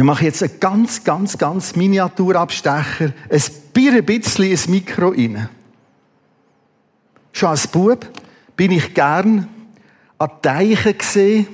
Wir 0.00 0.04
machen 0.04 0.24
jetzt 0.24 0.42
einen 0.42 0.58
ganz, 0.58 1.04
ganz, 1.04 1.36
ganz 1.36 1.76
Miniaturabstecher, 1.76 3.12
ein 3.28 4.04
bisschen 4.06 4.44
ins 4.44 4.66
Mikro 4.66 5.08
rein. 5.08 5.50
Schon 7.32 7.50
als 7.50 7.66
Bub 7.66 8.08
bin 8.56 8.70
ich 8.70 8.94
gern 8.94 9.46
an 10.16 10.30
Teichen 10.40 10.96
gesehen 10.96 11.48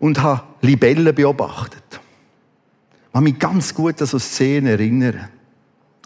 und 0.00 0.20
habe 0.20 0.42
Libellen 0.62 1.14
beobachtet. 1.14 1.84
Ich 1.90 3.12
kann 3.12 3.22
mich 3.22 3.38
ganz 3.38 3.72
gut 3.72 4.00
an 4.00 4.08
so 4.08 4.18
Szenen 4.18 4.66
erinnern. 4.66 5.28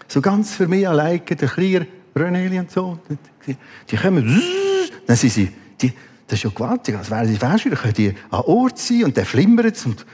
So 0.08 0.20
ganz 0.20 0.54
für 0.54 0.68
mich 0.68 0.87
alleine, 0.87 1.20
der 1.20 1.49
kleine 1.49 1.87
René 2.14 2.61
und 2.61 2.70
so. 2.70 2.99
Die 3.90 3.96
kommen, 3.96 4.42
dann 5.06 5.16
sind 5.16 5.32
sie, 5.32 5.50
die, 5.80 5.94
das 6.26 6.40
ist 6.40 6.42
ja 6.42 6.50
gewaltig, 6.50 6.94
als 6.94 7.11
wären 7.11 7.26
sie 7.26 7.37
Fernschüler, 7.37 7.76
können 7.76 7.94
die 7.94 8.14
an 8.28 8.40
Ort 8.42 8.78
sein 8.78 9.04
und 9.04 9.16
dann 9.16 9.25
flimmert 9.25 9.76
es 9.76 9.87
und. 9.87 10.04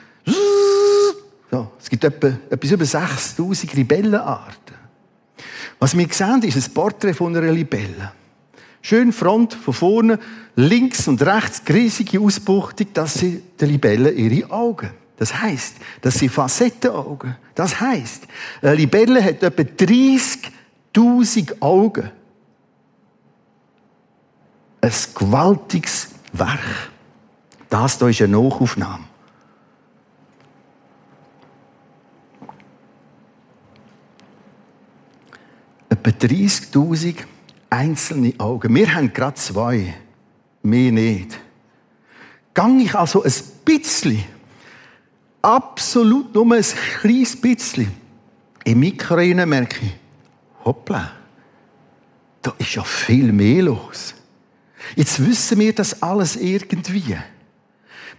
Es 1.83 1.91
gibt 1.91 2.05
etwa, 2.05 2.29
etwas 2.49 2.71
über 2.71 2.85
6000 2.85 3.75
Libellenarten. 3.75 4.77
Was 5.81 5.97
wir 5.97 6.07
sehen, 6.11 6.43
ist 6.43 6.57
ein 6.57 6.75
Porträt 6.75 7.13
von 7.13 7.37
einer 7.37 7.51
Libelle. 7.51 8.13
Schön 8.81 9.13
Front 9.13 9.55
von 9.55 9.75
vorne, 9.75 10.19
links 10.55 11.09
und 11.09 11.21
rechts 11.23 11.63
riesige 11.69 12.21
Ausbuchtung, 12.21 12.87
dass 12.95 13.15
sie 13.15 13.43
der 13.59 13.67
Libelle 13.69 14.11
ihre 14.13 14.51
Augen. 14.51 14.91
Das 15.17 15.41
heißt, 15.41 15.77
dass 16.01 16.15
sie 16.15 16.29
Facettenaugen. 16.29 17.37
Das 17.55 17.81
heißt, 17.81 18.29
eine 18.61 18.75
Libelle 18.75 19.23
hat 19.23 19.43
etwa 19.43 19.63
30.000 19.63 21.61
Augen. 21.61 22.11
Ein 24.81 24.93
gewaltiges 25.15 26.09
Werk. 26.33 26.91
Das 27.69 27.99
hier 27.99 28.09
ist 28.09 28.23
eine 28.23 28.37
Nachaufnahme. 28.37 29.12
Etwa 36.05 36.27
30.000 36.27 37.15
einzelne 37.71 38.35
Augen. 38.39 38.75
Wir 38.75 38.93
haben 38.93 39.13
gerade 39.13 39.35
zwei, 39.35 39.95
mehr 40.63 40.91
nicht. 40.91 41.39
Gang 42.55 42.81
ich 42.81 42.95
also 42.95 43.23
ein 43.23 43.33
bisschen, 43.65 44.25
absolut 45.41 46.35
nur 46.35 46.55
ein 46.55 46.65
kleines 47.01 47.41
bisschen, 47.41 47.93
im 48.65 48.81
Mikro 48.81 49.17
merke 49.17 49.87
ich, 49.87 49.93
hoppla, 50.65 51.13
da 52.43 52.53
ist 52.59 52.75
ja 52.75 52.83
viel 52.83 53.33
mehr 53.33 53.63
los. 53.63 54.15
Jetzt 54.97 55.25
wissen 55.25 55.61
wir 55.61 55.73
das 55.73 56.03
alles 56.03 56.35
irgendwie. 56.35 57.17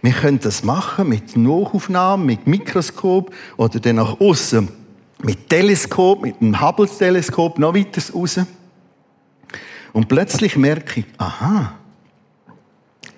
Wir 0.00 0.12
können 0.12 0.40
das 0.40 0.64
machen 0.64 1.10
mit 1.10 1.36
Nachaufnahmen, 1.36 2.24
mit 2.24 2.46
Mikroskop 2.46 3.34
oder 3.58 3.78
dann 3.78 3.96
nach 3.96 4.20
außen 4.20 4.83
mit 5.24 5.48
Teleskop, 5.48 6.22
mit 6.22 6.40
dem 6.40 6.60
Hubble-Teleskop 6.60 7.58
noch 7.58 7.74
weiter 7.74 8.02
raus. 8.12 8.40
Und 9.92 10.08
plötzlich 10.08 10.56
merke 10.56 11.00
ich, 11.00 11.06
aha, 11.18 11.74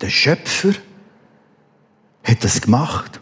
der 0.01 0.11
Schöpfer 0.11 0.73
hat 2.23 2.45
das 2.45 2.61
gemacht. 2.61 3.21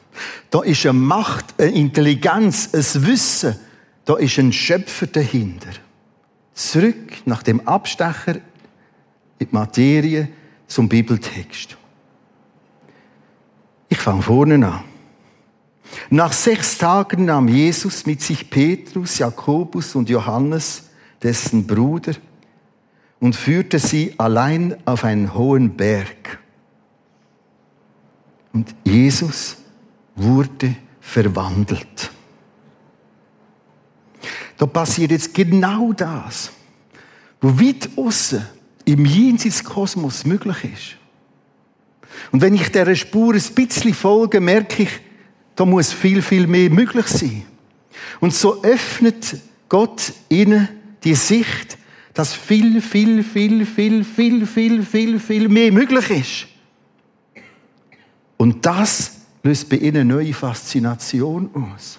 Da 0.51 0.63
ist 0.63 0.85
eine 0.87 0.93
Macht, 0.93 1.55
eine 1.59 1.71
Intelligenz, 1.71 2.71
ein 2.73 3.07
Wissen. 3.07 3.57
Da 4.05 4.17
ist 4.17 4.39
ein 4.39 4.53
Schöpfer 4.53 5.07
dahinter. 5.07 5.71
Zurück 6.53 7.27
nach 7.27 7.43
dem 7.43 7.67
Abstecher 7.67 8.37
in 9.39 9.49
die 9.49 9.49
Materie 9.51 10.29
zum 10.67 10.89
Bibeltext. 10.89 11.77
Ich 13.89 13.99
fange 13.99 14.23
vorne 14.23 14.55
an. 14.55 14.94
Nach 16.11 16.33
sechs 16.33 16.79
Tagen 16.79 17.27
nahm 17.27 17.49
Jesus 17.49 18.07
mit 18.07 18.23
sich 18.23 18.51
Petrus, 18.51 19.19
Jakobus 19.19 19.95
und 19.95 20.09
Johannes, 20.09 20.91
dessen 21.23 21.67
Bruder, 21.67 22.15
und 23.21 23.35
führte 23.37 23.79
sie 23.79 24.15
allein 24.19 24.77
auf 24.85 25.05
einen 25.05 25.35
hohen 25.35 25.77
Berg. 25.77 26.39
Und 28.53 28.75
Jesus 28.85 29.57
wurde 30.15 30.77
verwandelt. 31.01 32.11
Da 34.57 34.67
passiert 34.67 35.11
jetzt 35.11 35.35
genau 35.35 35.93
das, 35.93 36.53
wo 37.41 37.59
weit 37.61 37.89
außen 37.97 38.47
im 38.85 39.05
Jenseitskosmos 39.05 40.25
möglich 40.25 40.65
ist. 40.65 40.97
Und 42.31 42.41
wenn 42.41 42.55
ich 42.55 42.71
dieser 42.71 42.95
Spur 42.95 43.35
ein 43.35 43.55
bisschen 43.55 43.95
folge, 43.95 44.41
merke 44.41 44.85
ich, 44.85 45.01
da 45.57 45.65
muss 45.65 45.93
viel, 45.93 46.23
viel 46.23 46.47
mehr 46.47 46.71
möglich 46.71 47.07
sein. 47.07 47.43
Und 48.21 48.35
so 48.35 48.63
öffnet 48.63 49.37
Gott 49.69 50.13
ihnen 50.29 50.69
die 51.05 51.15
Sicht, 51.15 51.79
dass 52.13 52.33
viel, 52.33 52.81
viel, 52.81 53.25
viel, 53.25 53.65
viel, 53.65 54.05
viel, 54.05 54.47
viel, 54.47 54.83
viel, 54.85 55.21
viel 55.21 55.49
mehr 55.49 55.73
möglich 55.73 56.11
ist. 56.11 56.47
Und 58.37 58.65
das 58.65 59.21
löst 59.43 59.69
bei 59.69 59.77
ihnen 59.77 60.09
neue 60.09 60.33
Faszination 60.33 61.51
aus. 61.55 61.99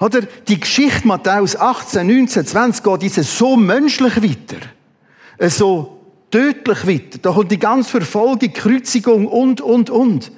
Oder 0.00 0.22
die 0.22 0.60
Geschichte 0.60 1.06
Matthäus 1.06 1.56
18, 1.56 2.06
19, 2.06 2.46
20 2.46 2.84
geht 2.84 3.02
jetzt 3.02 3.38
so 3.38 3.56
menschlich 3.56 4.22
weiter, 4.22 4.58
so 5.48 6.00
tödlich 6.30 6.86
weiter. 6.86 7.18
Da 7.22 7.32
kommt 7.32 7.50
die 7.50 7.58
ganze 7.58 7.90
Verfolgung, 7.90 8.52
Kreuzigung 8.52 9.26
und, 9.26 9.60
und, 9.60 9.88
und. 9.88 10.32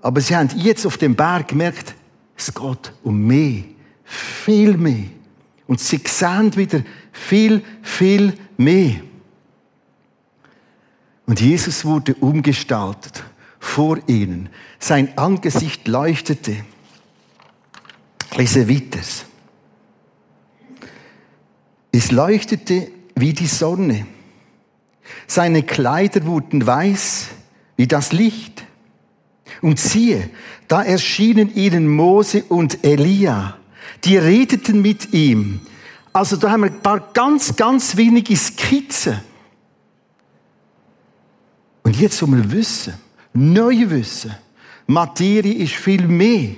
Aber 0.00 0.20
sie 0.20 0.36
haben 0.36 0.48
jetzt 0.56 0.86
auf 0.86 0.96
dem 0.96 1.14
Berg 1.14 1.48
gemerkt, 1.48 1.94
es 2.36 2.52
geht 2.54 2.92
um 3.02 3.26
mehr, 3.26 3.64
viel 4.04 4.76
mehr. 4.76 5.06
Und 5.66 5.80
sie 5.80 6.00
sehen 6.06 6.56
wieder 6.56 6.82
viel, 7.12 7.62
viel 7.82 8.34
mehr. 8.56 9.00
Und 11.26 11.40
Jesus 11.40 11.84
wurde 11.84 12.14
umgestaltet 12.14 13.22
vor 13.58 13.98
ihnen. 14.06 14.48
Sein 14.78 15.18
Angesicht 15.18 15.86
leuchtete. 15.88 16.64
Ich 18.30 18.38
lese 18.38 18.68
weiter. 18.68 19.00
Es 21.92 22.10
leuchtete 22.12 22.90
wie 23.14 23.32
die 23.32 23.46
Sonne. 23.46 24.06
Seine 25.26 25.64
Kleider 25.64 26.24
wurden 26.24 26.66
weiß 26.66 27.28
wie 27.76 27.86
das 27.86 28.12
Licht. 28.12 28.57
Und 29.60 29.78
siehe, 29.80 30.30
da 30.68 30.82
erschienen 30.82 31.54
ihnen 31.54 31.88
Mose 31.88 32.44
und 32.44 32.84
Elia. 32.84 33.56
Die 34.04 34.16
redeten 34.16 34.82
mit 34.82 35.12
ihm. 35.12 35.60
Also 36.12 36.36
da 36.36 36.50
haben 36.50 36.62
wir 36.62 36.70
ein 36.70 36.82
paar 36.82 37.00
ganz, 37.12 37.56
ganz 37.56 37.96
wenige 37.96 38.36
Skizzen. 38.36 39.20
Und 41.82 41.96
jetzt 41.98 42.20
wollen 42.22 42.42
wir 42.42 42.52
wissen, 42.52 42.94
neu 43.32 43.88
wissen, 43.88 44.34
Materie 44.86 45.54
ist 45.54 45.74
viel 45.74 46.06
mehr. 46.06 46.50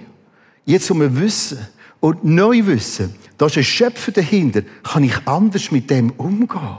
Jetzt 0.64 0.90
wollen 0.90 1.00
wir 1.00 1.20
wissen 1.20 1.58
und 2.00 2.24
neu 2.24 2.66
wissen, 2.66 3.14
da 3.38 3.46
ist 3.46 3.56
ein 3.56 3.64
Schöpfer 3.64 4.12
dahinter, 4.12 4.62
kann 4.82 5.04
ich 5.04 5.26
anders 5.26 5.70
mit 5.70 5.90
dem 5.90 6.10
umgehen. 6.10 6.78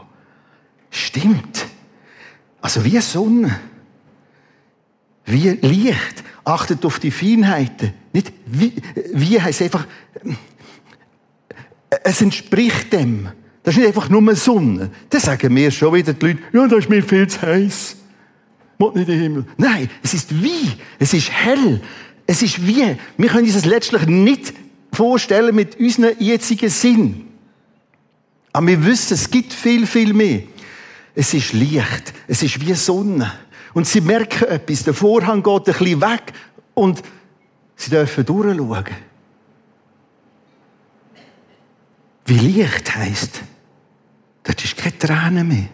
Stimmt. 0.89 1.65
Also 2.61 2.83
wie 2.83 2.99
Sonne. 2.99 3.59
Wie 5.25 5.49
Licht. 5.49 6.23
Achtet 6.43 6.85
auf 6.85 6.99
die 6.99 7.11
Feinheiten. 7.11 7.93
Nicht 8.13 8.31
wie, 8.45 8.73
wie 9.13 9.39
heißt 9.39 9.61
einfach, 9.61 9.87
es 12.03 12.21
entspricht 12.21 12.91
dem. 12.93 13.29
Das 13.63 13.75
ist 13.75 13.79
nicht 13.79 13.87
einfach 13.87 14.09
nur 14.09 14.35
Sonne. 14.35 14.89
Das 15.09 15.23
sagen 15.23 15.53
mir 15.53 15.69
schon 15.71 15.93
wieder 15.93 16.13
die 16.13 16.25
Leute, 16.25 16.39
ja, 16.51 16.67
das 16.67 16.79
ist 16.79 16.89
mir 16.89 17.03
viel 17.03 17.27
zu 17.27 17.41
heiß. 17.41 17.95
Mott 18.79 18.95
nicht 18.95 19.07
den 19.07 19.19
Himmel. 19.19 19.45
Nein, 19.57 19.89
es 20.01 20.15
ist 20.15 20.43
wie. 20.43 20.71
Es 20.97 21.13
ist 21.13 21.31
hell. 21.31 21.81
Es 22.25 22.41
ist 22.41 22.65
wie. 22.65 22.97
Wir 23.17 23.29
können 23.29 23.45
uns 23.45 23.53
das 23.53 23.65
letztlich 23.65 24.07
nicht 24.07 24.53
vorstellen 24.91 25.55
mit 25.55 25.79
unserem 25.79 26.15
jetzigen 26.17 26.69
Sinn. 26.69 27.27
Aber 28.53 28.67
wir 28.67 28.85
wissen, 28.85 29.13
es 29.13 29.29
gibt 29.29 29.53
viel, 29.53 29.85
viel 29.85 30.13
mehr. 30.13 30.41
Es 31.13 31.33
ist 31.33 31.53
Licht. 31.53 32.13
Es 32.27 32.41
ist 32.41 32.59
wie 32.65 32.73
Sonne. 32.73 33.31
Und 33.73 33.87
sie 33.87 34.01
merken 34.01 34.47
etwas. 34.47 34.83
Der 34.83 34.93
Vorhang 34.93 35.43
geht 35.43 35.53
ein 35.53 35.63
bisschen 35.63 36.01
weg 36.01 36.33
und 36.73 37.01
sie 37.75 37.89
dürfen 37.89 38.25
durchschauen. 38.25 38.85
Wie 42.25 42.37
Licht 42.37 42.95
heisst, 42.95 43.41
dort 44.43 44.63
ist 44.63 44.77
keine 44.77 44.97
Träne 44.97 45.43
mehr. 45.43 45.67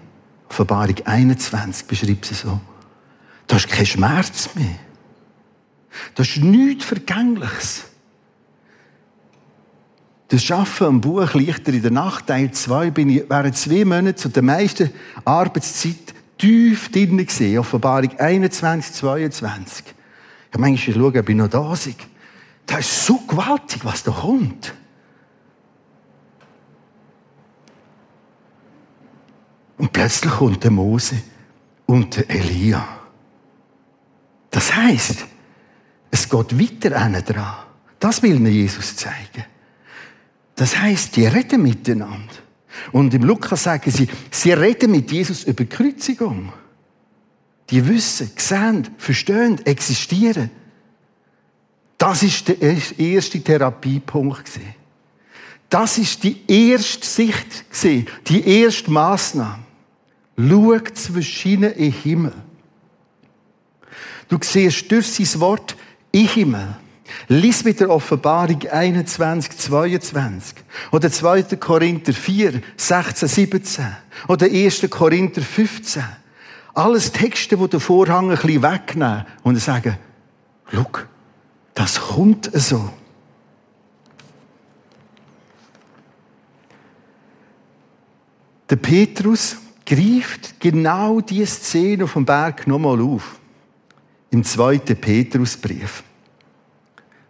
Offenbarung 0.50 0.96
21 1.06 1.86
beschreibt 1.88 2.26
sie 2.26 2.34
so. 2.34 2.60
Da 3.48 3.58
ist 3.58 3.68
kein 3.68 3.86
Schmerz 3.86 4.50
mehr. 4.56 4.76
Das 6.16 6.28
ist 6.30 6.44
nichts 6.44 6.86
Vergängliches. 6.86 7.86
Das 10.30 10.44
Schaffen 10.44 10.88
am 10.88 11.02
Buch 11.02 11.34
Lichter 11.34 11.74
in 11.74 11.82
der 11.82 11.92
Nacht, 11.92 12.28
Teil 12.28 12.52
2, 12.52 12.92
bin 12.92 13.10
ich 13.10 13.24
während 13.30 13.56
zwei 13.56 13.86
Monaten 13.86 14.18
zu 14.18 14.30
der 14.30 14.44
meisten 14.44 14.92
Arbeitszeit 15.24 16.14
tief 16.38 16.92
drin 16.92 17.26
gesehen. 17.26 17.60
Offenbarung 17.60 18.18
21, 18.18 18.94
22. 18.94 19.86
Ich 19.88 20.54
habe 20.54 20.62
manchmal 20.62 21.20
ob 21.20 21.30
ich 21.30 21.36
noch 21.36 21.48
da 21.48 21.74
bin. 21.74 21.96
Das 22.66 22.80
ist 22.80 23.06
so 23.06 23.20
gewaltig, 23.28 23.84
was 23.84 24.04
da 24.04 24.12
kommt. 24.12 24.74
Und 29.78 29.94
plötzlich 29.94 30.32
kommt 30.32 30.64
der 30.64 30.72
Mose 30.72 31.22
und 31.86 32.18
der 32.18 32.30
Elia. 32.30 32.88
Das 34.50 34.76
heißt, 34.76 35.26
es 36.10 36.30
geht 36.30 36.60
weiter 36.60 37.22
dran. 37.22 37.56
Das 38.00 38.24
will 38.24 38.40
mir 38.40 38.50
Jesus 38.50 38.96
zeigen. 38.96 39.46
Das 40.56 40.80
heißt, 40.80 41.16
die 41.16 41.28
reden 41.28 41.62
miteinander. 41.62 42.34
Und 42.92 43.14
im 43.14 43.24
Lukas 43.24 43.64
sagen 43.64 43.92
sie, 43.92 44.08
sie 44.32 44.52
reden 44.54 44.92
mit 44.92 45.12
Jesus 45.12 45.44
über 45.44 45.66
Kreuzigung. 45.66 46.52
Die 47.70 47.86
wissen, 47.88 48.32
sehen, 48.36 48.88
verstehen, 48.98 49.66
existieren. 49.66 50.50
Das 51.98 52.24
ist 52.24 52.48
der 52.48 52.62
erste 52.62 53.42
Therapiepunkt 53.42 54.50
Das 55.70 55.98
ist 55.98 56.24
die 56.24 56.44
erste 56.48 57.06
Sicht 57.06 57.66
die 58.28 58.62
erste 58.62 58.90
Maßnahme. 58.90 59.64
Schau 60.38 60.80
zwischen 60.94 61.64
in 61.64 61.74
den 61.74 61.92
Himmel. 61.92 62.34
Du 64.30 64.38
siehst 64.42 64.92
durch 64.92 65.08
sein 65.08 65.42
Wort 65.42 65.76
in 66.12 66.28
Himmel. 66.28 66.76
Lies 67.28 67.64
mit 67.64 67.80
der 67.80 67.90
Offenbarung 67.90 68.68
21, 68.70 69.58
22. 69.58 70.56
Oder 70.92 71.12
2. 71.12 71.44
Korinther 71.58 72.14
4, 72.14 72.62
16, 72.76 73.28
17. 73.28 73.86
Oder 74.28 74.48
1. 74.48 74.90
Korinther 74.90 75.42
15. 75.42 76.04
Alles 76.74 77.12
Texte, 77.12 77.58
die 77.58 77.68
den 77.70 77.80
Vorhang 77.80 78.30
ein 78.30 78.38
bisschen 78.38 78.62
wegnehmen 78.62 79.26
und 79.44 79.60
sagen, 79.60 79.98
schau, 80.72 80.86
das 81.74 82.00
kommt 82.00 82.50
so. 82.54 82.90
Der 88.70 88.76
Petrus 88.76 89.58
greift 89.86 90.60
genau 90.60 91.22
diese 91.22 91.46
Szene 91.48 92.06
dem 92.06 92.26
Berg 92.26 92.68
nochmal 92.68 93.02
auf. 93.02 93.40
Im 94.30 94.44
zweiten 94.44 94.98
Petrusbrief. 94.98 96.04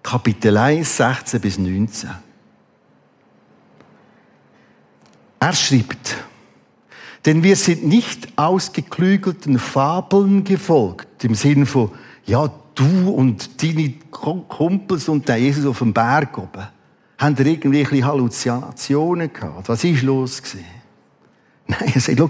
Kapitel 0.10 0.56
1, 0.56 0.96
16 0.96 1.42
bis 1.42 1.58
19. 1.58 2.10
Er 5.38 5.54
schreibt, 5.54 6.16
denn 7.26 7.44
wir 7.44 7.58
sind 7.58 7.86
nicht 7.86 8.30
ausgeklügelten 8.38 9.60
Fabeln 9.60 10.46
gefolgt, 10.46 11.26
im 11.26 11.36
Sinne 11.36 11.66
von, 11.66 11.92
ja, 12.26 12.50
du 12.74 13.10
und 13.10 13.62
deine 13.62 13.96
Kumpels 14.10 15.10
und 15.10 15.28
der 15.28 15.40
Jesus 15.40 15.66
auf 15.66 15.80
dem 15.80 15.94
Berg 15.94 16.38
oben, 16.38 16.68
haben 17.18 17.36
ihr 17.40 17.46
irgendwelche 17.46 18.06
Halluzinationen 18.06 19.34
gehabt? 19.34 19.68
Was 19.68 19.84
ist 19.84 20.04
los 20.04 20.42
gewesen? 20.42 20.64
Nein, 21.68 21.92
er 21.96 22.00
sagt, 22.00 22.18
schau, 22.18 22.30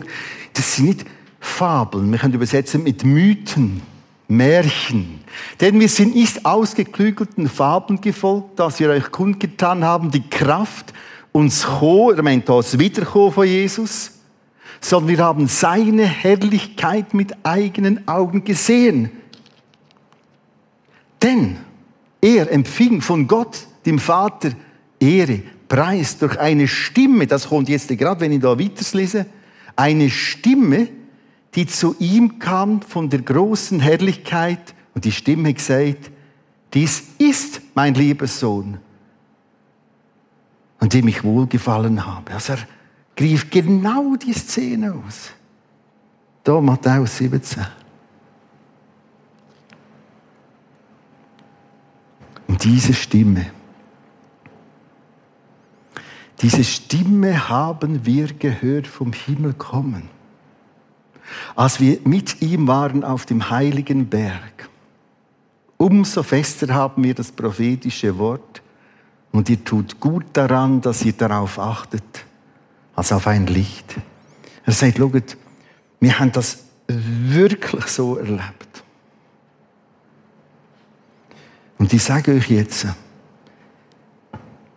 das 0.52 0.76
sind 0.76 0.86
nicht 0.88 1.06
Fabeln, 1.40 2.12
wir 2.12 2.18
können 2.18 2.34
übersetzen 2.34 2.82
mit 2.82 3.04
Mythen, 3.04 3.84
Märchen. 4.28 5.22
Denn 5.62 5.80
wir 5.80 5.90
sind 5.90 6.16
nicht 6.16 6.46
ausgeklügelten 6.46 7.48
Fabeln 7.48 8.02
gefolgt, 8.02 8.60
dass 8.60 8.80
wir 8.80 8.90
euch 8.90 9.12
kundgetan 9.12 9.84
haben, 9.84 10.12
die 10.12 10.28
Kraft, 10.28 10.94
uns 11.32 11.64
kommen, 11.64 12.18
er 12.18 12.24
meint 12.24 12.50
das 12.50 12.80
Wiederkommen 12.80 13.32
von 13.32 13.48
Jesus, 13.48 14.12
sondern 14.82 15.10
wir 15.10 15.24
haben 15.24 15.48
seine 15.48 16.06
Herrlichkeit 16.06 17.14
mit 17.14 17.34
eigenen 17.44 18.08
Augen 18.08 18.44
gesehen. 18.44 19.12
Denn 21.22 21.58
er 22.22 22.52
empfing 22.52 23.02
von 23.02 23.28
Gott, 23.28 23.68
dem 23.86 24.00
Vater, 24.00 24.52
Ehre, 25.00 25.42
Preis 25.68 26.18
durch 26.18 26.40
eine 26.40 26.68
Stimme, 26.68 27.28
das 27.28 27.50
kommt 27.50 27.70
jetzt 27.70 27.90
gerade, 27.90 28.22
wenn 28.22 28.32
ich 28.32 28.40
da 28.40 28.58
weiterlese, 28.58 29.26
eine 29.76 30.10
Stimme, 30.10 30.88
die 31.58 31.66
zu 31.66 31.96
ihm 31.98 32.38
kam 32.38 32.84
von 32.84 33.10
der 33.10 33.24
großen 33.24 33.80
Herrlichkeit 33.80 34.76
und 34.94 35.06
die 35.06 35.12
Stimme 35.12 35.52
gesagt, 35.52 36.12
dies 36.72 37.02
ist 37.18 37.62
mein 37.74 37.96
lieber 37.96 38.28
Sohn, 38.28 38.78
an 40.78 40.90
dem 40.90 41.08
ich 41.08 41.24
wohlgefallen 41.24 42.06
habe. 42.06 42.32
Also 42.32 42.54
er 42.54 42.60
greift 43.16 43.50
genau 43.50 44.16
die 44.16 44.34
Szene 44.34 44.94
aus. 44.94 45.32
Da 46.44 46.62
Matthäus 46.62 47.18
17. 47.18 47.66
Und 52.48 52.64
diese 52.64 52.94
Stimme, 52.94 53.48
diese 56.40 56.64
Stimme 56.64 57.50
haben 57.50 58.06
wir 58.06 58.32
gehört 58.32 58.86
vom 58.86 59.12
Himmel 59.12 59.56
kommen, 59.56 60.17
als 61.56 61.80
wir 61.80 62.00
mit 62.04 62.42
ihm 62.42 62.68
waren 62.68 63.04
auf 63.04 63.26
dem 63.26 63.50
heiligen 63.50 64.08
Berg. 64.08 64.70
Umso 65.78 66.24
fester 66.24 66.74
haben 66.74 67.04
wir 67.04 67.14
das 67.14 67.32
prophetische 67.32 68.18
Wort 68.18 68.62
und 69.32 69.50
ihr 69.50 69.64
tut 69.64 70.00
gut 70.00 70.26
daran, 70.34 70.82
dass 70.82 71.06
ihr 71.06 71.14
darauf 71.14 71.60
achtet, 71.60 72.26
als 72.96 73.12
auf 73.12 73.28
ein 73.28 73.46
Licht. 73.48 73.96
Er 74.66 74.74
sagt, 74.74 74.98
schaut, 74.98 75.38
wir 76.00 76.20
haben 76.20 76.32
das 76.32 76.66
wirklich 76.88 77.86
so 77.88 78.18
erlebt. 78.18 78.84
Und 81.78 81.94
ich 81.94 82.04
sage 82.04 82.34
euch 82.34 82.50
jetzt, 82.50 82.88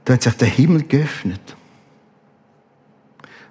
da 0.04 0.14
hat 0.14 0.22
sich 0.22 0.34
der 0.34 0.48
Himmel 0.48 0.84
geöffnet. 0.84 1.56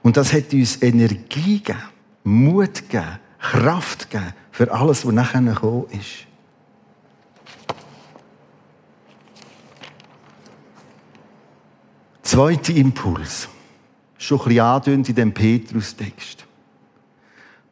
Und 0.03 0.17
das 0.17 0.33
hat 0.33 0.53
uns 0.53 0.81
Energie 0.81 1.59
gegeben, 1.59 1.79
Mut 2.23 2.89
gegeben, 2.89 3.19
Kraft 3.39 4.09
gegeben 4.09 4.33
für 4.51 4.71
alles, 4.71 5.05
was 5.05 5.13
nachher 5.13 5.41
gekommen 5.41 5.85
ist. 5.91 6.27
Zweiter 12.21 12.75
Impuls. 12.75 13.47
Schon 14.17 14.39
ein 14.39 14.45
bisschen 14.45 14.59
andeutet 14.59 15.09
in 15.09 15.15
dem 15.15 15.33
Petrus-Text. 15.33 16.45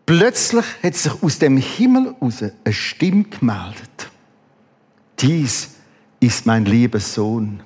Plötzlich 0.06 0.66
hat 0.82 0.96
sich 0.96 1.22
aus 1.22 1.38
dem 1.38 1.58
Himmel 1.58 2.16
heraus 2.20 2.42
eine 2.42 2.74
Stimme 2.74 3.26
gemeldet. 3.26 4.10
Dies 5.20 5.76
ist 6.20 6.46
mein 6.46 6.66
lieber 6.66 7.00
Sohn, 7.00 7.62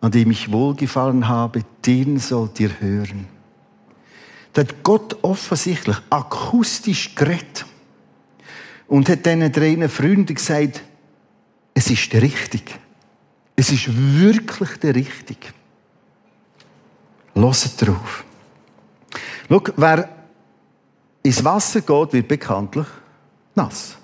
an 0.00 0.10
dem 0.10 0.30
ich 0.30 0.50
wohlgefallen 0.50 1.28
habe, 1.28 1.62
den 1.84 2.18
sollt 2.18 2.58
ihr 2.58 2.80
hören. 2.80 3.28
Da 4.52 4.62
hat 4.62 4.82
Gott 4.82 5.16
offensichtlich 5.22 5.96
akustisch 6.10 7.14
geredet 7.14 7.64
und 8.88 9.08
hat 9.08 9.24
diesen 9.24 9.52
drei 9.52 9.88
Freunden 9.88 10.34
gesagt, 10.34 10.82
es 11.74 11.90
ist 11.90 12.12
der 12.12 12.22
Richtige. 12.22 12.72
Es 13.54 13.70
ist 13.70 13.86
wirklich 13.88 14.70
der 14.78 14.94
Richtige. 14.94 15.48
Hört 17.34 17.80
drauf. 17.80 18.24
Schau, 19.48 19.62
wer 19.76 20.08
ins 21.22 21.44
Wasser 21.44 21.80
geht, 21.80 22.12
wird 22.12 22.28
bekanntlich 22.28 22.86
nass. 23.54 23.96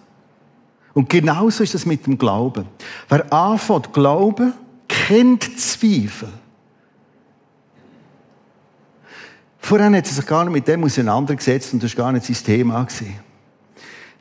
Und 0.94 1.08
genauso 1.08 1.62
ist 1.62 1.74
es 1.74 1.84
mit 1.84 2.06
dem 2.06 2.16
Glauben. 2.16 2.66
Wer 3.08 3.30
anfängt 3.32 3.92
glauben, 3.92 4.54
kennt 4.88 5.58
Zweifel. 5.58 6.28
Vorher 9.66 9.90
hat 9.90 10.06
er 10.06 10.12
sich 10.12 10.24
gar 10.24 10.44
nicht 10.44 10.52
mit 10.52 10.68
dem 10.68 10.84
auseinandergesetzt 10.84 11.72
und 11.72 11.82
das 11.82 11.96
war 11.96 12.04
gar 12.04 12.12
nicht 12.12 12.24
sein 12.24 12.36
Thema. 12.36 12.84
Gewesen. 12.84 13.16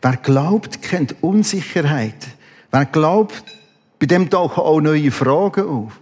Wer 0.01 0.17
glaubt, 0.17 0.81
kennt 0.81 1.15
Unsicherheit. 1.21 2.15
Wer 2.71 2.86
glaubt, 2.86 3.43
bei 3.99 4.08
dem 4.08 4.27
tauchen 4.27 4.63
auch 4.63 4.81
neue 4.81 5.12
Fragen 5.12 5.67
auf. 5.67 5.99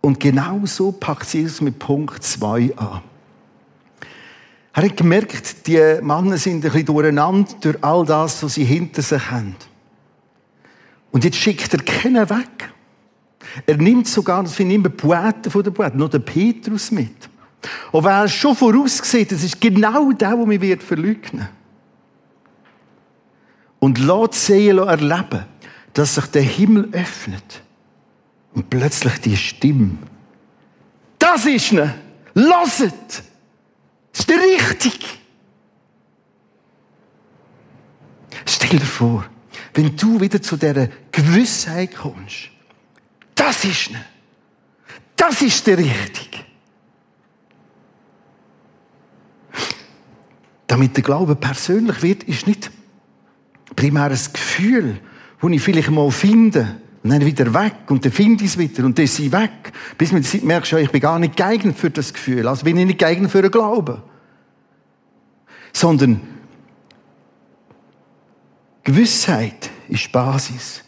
Und 0.00 0.20
genau 0.20 0.62
so 0.64 0.90
packt 0.90 1.30
Jesus 1.34 1.60
mit 1.60 1.78
Punkt 1.78 2.22
2 2.24 2.78
an. 2.78 3.02
Er 4.72 4.84
hat 4.84 4.96
gemerkt, 4.96 5.66
die 5.66 5.98
Männer 6.00 6.38
sind 6.38 6.64
ein 6.64 6.72
bisschen 6.72 6.86
durcheinander 6.86 7.52
durch 7.60 7.84
all 7.84 8.06
das, 8.06 8.42
was 8.42 8.54
sie 8.54 8.64
hinter 8.64 9.02
sich 9.02 9.30
haben. 9.30 9.54
Und 11.10 11.24
jetzt 11.24 11.36
schickt 11.36 11.74
er 11.74 11.82
keinen 11.82 12.30
weg. 12.30 12.72
Er 13.66 13.76
nimmt 13.76 14.08
sogar, 14.08 14.42
das 14.42 14.54
finde 14.54 14.72
ich 14.72 14.80
immer 14.80 14.88
Poeten 14.88 15.50
von 15.50 15.62
der 15.62 15.72
Poeten, 15.72 15.98
noch 15.98 16.08
den 16.08 16.24
Petrus 16.24 16.90
mit. 16.90 17.29
Und 17.92 18.04
wer 18.04 18.28
schon 18.28 18.56
vorausgesehen, 18.56 19.28
das 19.28 19.42
ist 19.42 19.60
genau 19.60 20.12
der, 20.12 20.36
der 20.36 20.46
mich 20.46 20.60
wird 20.60 20.82
verleugnen. 20.82 21.48
Und 23.78 23.98
lässt 23.98 24.34
sehen, 24.34 24.78
erleben, 24.78 25.44
dass 25.92 26.14
sich 26.14 26.26
der 26.26 26.42
Himmel 26.42 26.88
öffnet 26.92 27.62
und 28.54 28.68
plötzlich 28.70 29.20
die 29.20 29.36
Stimme. 29.36 29.98
Das 31.18 31.46
ist 31.46 31.72
ne. 31.72 31.94
Lasset! 32.34 32.92
Das 34.12 34.20
ist 34.20 34.30
der 34.30 34.38
richtig. 34.38 35.20
Stell 38.46 38.78
dir 38.78 38.84
vor, 38.84 39.24
wenn 39.74 39.96
du 39.96 40.20
wieder 40.20 40.40
zu 40.42 40.56
dieser 40.56 40.88
Gewissheit 41.12 41.94
kommst, 41.94 42.50
das 43.34 43.64
ist 43.64 43.90
ne. 43.90 44.04
Das 45.16 45.42
ist 45.42 45.66
der 45.66 45.78
richtig. 45.78 46.44
Damit 50.70 50.96
der 50.96 51.02
Glaube 51.02 51.34
persönlich 51.34 52.00
wird, 52.00 52.22
ist 52.22 52.46
nicht 52.46 52.70
primär 53.74 54.04
ein 54.04 54.18
Gefühl, 54.32 55.00
das 55.40 55.52
ich 55.52 55.60
vielleicht 55.60 55.90
mal 55.90 56.08
finde 56.12 56.76
Und 57.02 57.10
dann 57.10 57.26
wieder 57.26 57.52
weg 57.52 57.74
und 57.88 58.04
dann 58.04 58.12
finde 58.12 58.44
ich 58.44 58.50
es 58.50 58.58
wieder 58.58 58.84
und 58.84 58.96
dann 58.96 59.04
ist 59.04 59.16
sie 59.16 59.32
weg. 59.32 59.72
Bis 59.98 60.12
man 60.12 60.24
merkt, 60.44 60.72
ich 60.72 60.92
bin 60.92 61.00
gar 61.00 61.18
nicht 61.18 61.36
geeignet 61.36 61.76
für 61.76 61.90
das 61.90 62.12
Gefühl. 62.12 62.46
Also 62.46 62.62
bin 62.62 62.76
ich 62.76 62.86
nicht 62.86 63.00
geeignet 63.00 63.32
für 63.32 63.42
den 63.42 63.50
Glauben. 63.50 64.00
Sondern 65.72 66.20
Gewissheit 68.84 69.70
ist 69.88 70.12
Basis. 70.12 70.84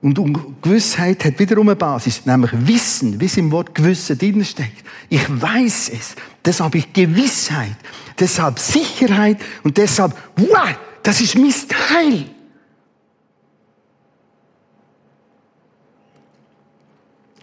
Und 0.00 0.62
Gewissheit 0.62 1.24
hat 1.24 1.38
wiederum 1.40 1.68
eine 1.68 1.76
Basis, 1.76 2.24
nämlich 2.24 2.52
Wissen, 2.54 3.20
wie 3.20 3.24
es 3.24 3.36
im 3.36 3.50
Wort 3.50 3.74
Gewissen 3.74 4.16
drin 4.16 4.44
steckt. 4.44 4.84
Ich 5.08 5.24
weiß 5.28 5.88
es. 5.88 6.14
Deshalb 6.44 6.66
habe 6.66 6.78
ich 6.78 6.92
Gewissheit. 6.92 7.76
Deshalb 8.18 8.60
Sicherheit 8.60 9.38
und 9.64 9.76
deshalb, 9.76 10.16
wow, 10.36 10.76
das 11.02 11.20
ist 11.20 11.36
mein 11.36 11.52
Teil. 11.68 12.26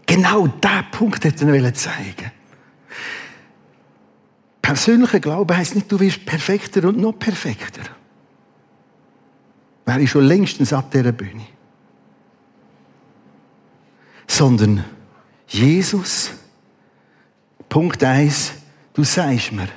Genau 0.06 0.48
der 0.48 0.86
Punkt 0.91 1.26
hätte 1.26 1.46
er 1.46 1.74
zeigen 1.74 2.32
Persönlicher 4.62 5.20
Glaube 5.20 5.58
heißt 5.58 5.76
nicht, 5.76 5.91
du 5.91 6.00
wirst 6.00 6.26
perfekter 6.26 6.88
und 6.88 6.98
noch 6.98 7.13
perfekter. 7.13 7.84
Wäre 9.86 10.02
ich 10.02 10.10
schon 10.10 10.26
längstens 10.26 10.74
ab 10.74 10.89
dieser 10.89 11.12
Bühne. 11.12 11.46
Sondern 14.36 14.84
Jesus, 15.48 16.32
Punkt 17.69 18.04
eins, 18.04 18.52
du 18.93 19.04
sagst 19.04 19.52
mir, 19.52 19.69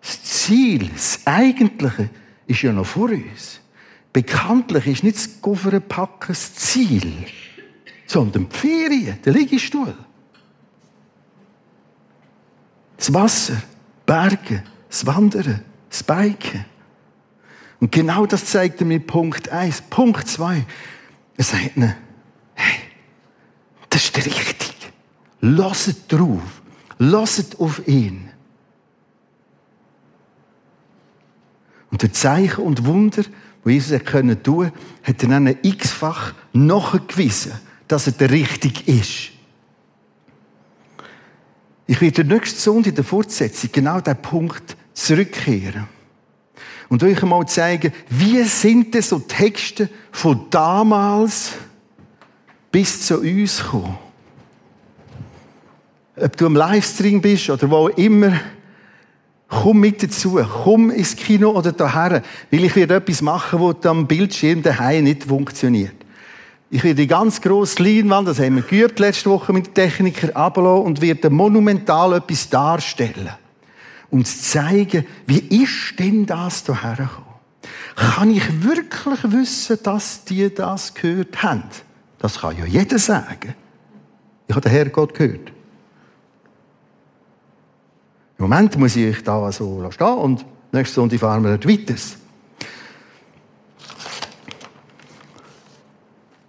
das 0.00 0.22
Ziel, 0.22 0.88
das 0.88 1.20
Eigentliche 1.24 2.10
ist 2.46 2.62
ja 2.62 2.72
noch 2.72 2.86
vor 2.86 3.10
uns. 3.10 3.60
Bekanntlich 4.12 4.86
ist 4.86 5.02
nicht 5.02 5.16
das 5.16 5.40
Kofferpacken 5.40 6.28
das 6.28 6.54
Ziel 6.54 7.26
sondern 8.06 8.48
die 8.48 8.56
Ferien, 8.56 9.18
der 9.22 9.32
Liegestuhl. 9.32 9.94
Das 12.96 13.12
Wasser, 13.12 13.60
Berge, 14.06 14.62
das 14.88 15.04
Wandern, 15.06 15.62
das 15.90 16.02
Biken. 16.02 16.64
Und 17.80 17.92
genau 17.92 18.24
das 18.26 18.46
zeigt 18.46 18.80
er 18.80 18.86
mit 18.86 19.06
Punkt 19.06 19.48
1. 19.48 19.82
Punkt 19.90 20.28
2. 20.28 20.64
Er 21.36 21.44
sagt 21.44 21.76
ihnen, 21.76 21.94
hey, 22.54 22.83
das 23.94 24.04
ist 24.06 24.16
richtig. 24.16 24.74
Lasst 25.40 26.12
drauf. 26.12 26.62
Lasst 26.98 27.60
auf 27.60 27.86
ihn. 27.86 28.28
Und 31.90 32.02
der 32.02 32.12
Zeichen 32.12 32.64
und 32.64 32.84
Wunder, 32.86 33.22
die 33.64 33.70
Jesus 33.70 33.96
tun, 34.42 34.72
hat 35.02 35.22
er 35.22 35.28
dann 35.28 35.56
x-fach 35.62 36.34
nachgewiesen 36.52 37.52
dass 37.86 38.06
er 38.06 38.12
der 38.14 38.30
richtig 38.30 38.88
ist. 38.88 39.30
Ich 41.86 42.00
werde 42.00 42.24
nächste 42.24 42.58
Sonntag 42.58 42.90
in 42.90 42.94
der 42.96 43.04
Fortsetzung 43.04 43.70
genau 43.72 44.00
diesen 44.00 44.22
Punkt 44.22 44.76
zurückkehren. 44.94 45.86
Und 46.88 47.02
euch 47.02 47.22
einmal 47.22 47.46
zeigen, 47.46 47.92
wie 48.08 48.42
sind 48.44 48.94
denn 48.94 49.02
so 49.02 49.18
Texte 49.18 49.90
von 50.10 50.46
damals 50.50 51.52
bis 52.74 53.06
zu 53.06 53.20
uns 53.20 53.62
gekommen. 53.62 53.96
Ob 56.16 56.36
du 56.36 56.46
am 56.46 56.56
Livestream 56.56 57.20
bist 57.20 57.48
oder 57.48 57.70
wo 57.70 57.86
immer, 57.86 58.32
komm 59.46 59.78
mit 59.78 60.02
dazu, 60.02 60.40
komm 60.64 60.90
ins 60.90 61.14
Kino 61.14 61.50
oder 61.50 61.70
daher, 61.70 62.24
weil 62.50 62.64
ich 62.64 62.74
werde 62.74 62.96
etwas 62.96 63.22
machen, 63.22 63.60
das 63.80 63.88
am 63.88 64.08
Bildschirm 64.08 64.64
daheim 64.64 65.04
nicht 65.04 65.22
funktioniert. 65.22 65.94
Ich 66.68 66.82
werde 66.82 66.96
die 66.96 67.06
ganz 67.06 67.40
grosse 67.40 67.80
Leinwand, 67.80 68.26
das 68.26 68.40
haben 68.40 68.64
wir 68.68 68.90
letzte 68.96 69.30
Woche 69.30 69.52
mit 69.52 69.68
den 69.68 69.74
Technikern, 69.74 70.30
runterlassen 70.30 70.84
und 70.84 71.00
werde 71.00 71.30
monumental 71.30 72.14
etwas 72.14 72.50
darstellen. 72.50 73.30
Und 74.10 74.26
zeigen, 74.26 75.06
wie 75.28 75.62
ist 75.62 75.96
denn 76.00 76.26
das 76.26 76.64
hierher 76.66 76.96
gekommen? 76.96 77.26
Kann 77.94 78.32
ich 78.32 78.64
wirklich 78.64 79.20
wissen, 79.30 79.78
dass 79.84 80.24
die 80.24 80.52
das 80.52 80.94
gehört 80.94 81.40
haben? 81.40 81.62
Das 82.24 82.40
kann 82.40 82.56
ja 82.56 82.64
jeder 82.64 82.98
sagen. 82.98 83.54
Ich 84.48 84.56
habe 84.56 84.62
den 84.62 84.72
Herrgott 84.72 85.12
gehört. 85.12 85.52
Im 88.38 88.44
Moment 88.48 88.78
muss 88.78 88.96
ich 88.96 89.22
da 89.22 89.52
so 89.52 89.90
stehen 89.90 90.06
und 90.06 90.46
nächste 90.72 90.94
Sonntag 90.94 91.20
fahren 91.20 91.44
wir 91.44 91.62
weiter. 91.62 91.94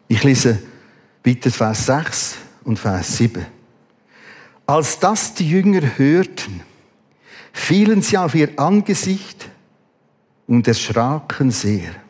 Ich 0.08 0.24
lese 0.24 0.60
bitte 1.22 1.52
Vers 1.52 1.88
6 1.88 2.38
und 2.64 2.80
Vers 2.80 3.18
7. 3.18 3.46
Als 4.68 4.98
das 4.98 5.34
die 5.34 5.50
Jünger 5.50 5.98
hörten, 5.98 6.62
fielen 7.52 8.02
sie 8.02 8.18
auf 8.18 8.34
ihr 8.34 8.58
Angesicht 8.58 9.50
und 10.48 10.70
erschraken 10.70 11.52
sehr. 11.52 12.05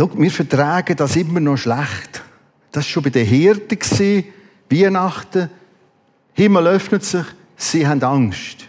Schau, 0.00 0.10
wir 0.14 0.30
vertragen 0.30 0.96
das 0.96 1.14
immer 1.16 1.40
noch 1.40 1.58
schlecht. 1.58 2.22
Das 2.72 2.84
war 2.86 2.88
schon 2.88 3.02
bei 3.02 3.10
den 3.10 3.26
Hirten, 3.26 4.24
Weihnachten, 4.70 5.50
Himmel 6.32 6.68
öffnet 6.68 7.04
sich, 7.04 7.26
sie 7.54 7.86
haben 7.86 8.02
Angst. 8.02 8.66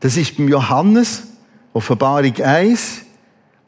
Das 0.00 0.16
ist 0.16 0.34
beim 0.38 0.48
Johannes, 0.48 1.24
Offenbarung 1.74 2.34
1, 2.40 3.02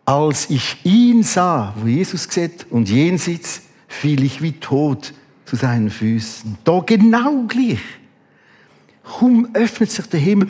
als 0.07 0.49
ich 0.49 0.79
ihn 0.85 1.23
sah, 1.23 1.75
wo 1.77 1.87
Jesus 1.87 2.25
sieht, 2.25 2.67
und 2.71 2.89
jenseits 2.89 3.61
fiel 3.87 4.25
ich 4.25 4.41
wie 4.41 4.53
tot 4.53 5.13
zu 5.45 5.57
seinen 5.57 5.91
Füßen. 5.91 6.57
Da 6.65 6.81
genau 6.87 7.43
gleich. 7.47 7.83
Kaum 9.03 9.51
öffnet 9.53 9.91
sich 9.91 10.07
der 10.07 10.21
Himmel. 10.21 10.49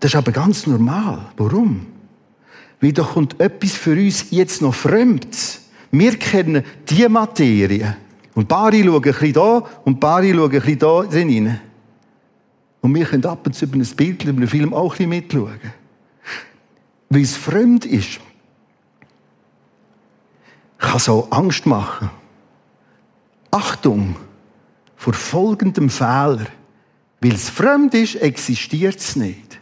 Das 0.00 0.10
ist 0.10 0.16
aber 0.16 0.32
ganz 0.32 0.66
normal. 0.66 1.26
Warum? 1.36 1.97
Weil 2.80 2.92
da 2.92 3.02
kommt 3.02 3.40
etwas 3.40 3.72
für 3.72 3.92
uns 3.92 4.26
jetzt 4.30 4.62
noch 4.62 4.74
Fremdes. 4.74 5.62
Wir 5.90 6.16
kennen 6.16 6.64
die 6.88 7.08
Materie. 7.08 7.96
Und 8.34 8.46
Bari 8.46 8.84
schauen 8.84 8.94
ein 8.96 9.02
bisschen 9.02 9.32
da 9.32 9.64
und 9.84 9.98
Bari 9.98 10.32
schauen 10.32 10.44
ein 10.44 10.50
bisschen 10.50 10.78
da 10.78 11.02
drin. 11.02 11.58
Und 12.80 12.94
wir 12.94 13.04
können 13.04 13.26
ab 13.26 13.44
und 13.46 13.54
zu 13.54 13.64
über 13.64 13.76
ein 13.76 13.96
Bild 13.96 14.22
über 14.22 14.38
einen 14.38 14.48
Film 14.48 14.72
auch 14.72 14.92
ein 14.92 15.08
bisschen 15.08 15.08
mitschauen. 15.08 15.60
Weil 17.08 17.22
es 17.22 17.36
fremd 17.36 17.84
ist, 17.84 18.20
kann 20.78 20.98
so 21.00 21.26
Angst 21.30 21.66
machen. 21.66 22.10
Achtung 23.50 24.14
vor 24.94 25.14
folgendem 25.14 25.90
Fehler. 25.90 26.46
Weil 27.20 27.32
es 27.32 27.48
fremd 27.50 27.94
ist, 27.94 28.16
existiert 28.16 28.98
es 28.98 29.16
nicht. 29.16 29.58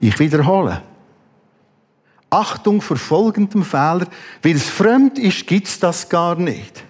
Ich 0.00 0.18
wiederhole. 0.18 0.82
Achtung 2.30 2.80
vor 2.80 2.96
folgendem 2.96 3.64
Fehler. 3.64 4.06
Weil 4.42 4.56
es 4.56 4.68
fremd 4.68 5.18
ist, 5.18 5.46
gibt 5.46 5.66
es 5.66 5.78
das 5.78 6.08
gar 6.08 6.36
nicht. 6.36 6.84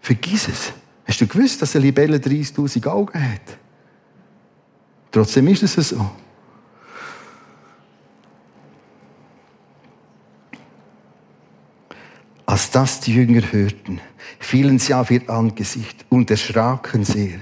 Vergiss 0.00 0.48
es. 0.48 0.72
Hast 1.04 1.20
du 1.20 1.26
gewusst, 1.26 1.62
dass 1.62 1.74
eine 1.76 1.86
Libelle 1.86 2.18
30.000 2.18 2.86
Augen 2.88 3.18
hat? 3.18 3.58
Trotzdem 5.12 5.46
ist 5.48 5.62
es 5.62 5.74
so. 5.88 6.10
Als 12.44 12.70
das 12.70 13.00
die 13.00 13.14
Jünger 13.14 13.42
hörten, 13.52 14.00
fielen 14.38 14.78
sie 14.78 14.94
auf 14.94 15.10
ihr 15.10 15.28
Angesicht 15.28 16.04
und 16.08 16.30
erschraken 16.30 17.04
sehr. 17.04 17.38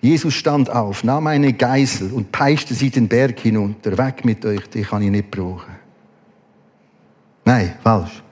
Jesus 0.00 0.34
stand 0.34 0.70
auf, 0.70 1.04
nahm 1.04 1.26
eine 1.26 1.52
Geisel 1.52 2.12
und 2.12 2.30
peitschte 2.30 2.74
sie 2.74 2.90
den 2.90 3.08
Berg 3.08 3.40
hinunter. 3.40 3.96
Weg 3.98 4.24
mit 4.24 4.44
euch, 4.44 4.68
die 4.70 4.82
kann 4.82 5.02
ich 5.02 5.10
nicht 5.10 5.30
brauchen. 5.30 5.83
Nein, 7.44 7.76
falsch. 7.82 8.22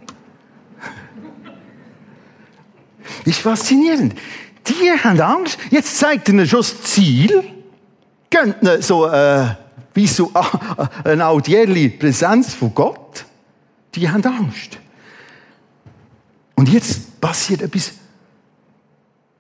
Ist 3.25 3.41
faszinierend. 3.41 4.15
Die 4.67 4.91
haben 4.91 5.21
Angst. 5.21 5.59
Jetzt 5.71 5.99
zeigt 5.99 6.29
ihnen 6.29 6.47
schon 6.47 6.61
das 6.61 6.83
Ziel. 6.83 7.45
Gönnt 8.31 8.63
ihnen 8.63 8.81
so, 8.81 9.07
äh, 9.09 9.47
wie 9.95 10.07
so 10.07 10.33
äh, 11.05 11.11
eine 11.11 11.27
audielle 11.27 11.91
Präsenz 11.91 12.55
von 12.55 12.75
Gott. 12.75 13.25
Die 13.95 14.09
haben 14.09 14.25
Angst. 14.25 14.79
Und 16.55 16.69
jetzt 16.69 17.21
passiert 17.21 17.63
etwas 17.63 17.93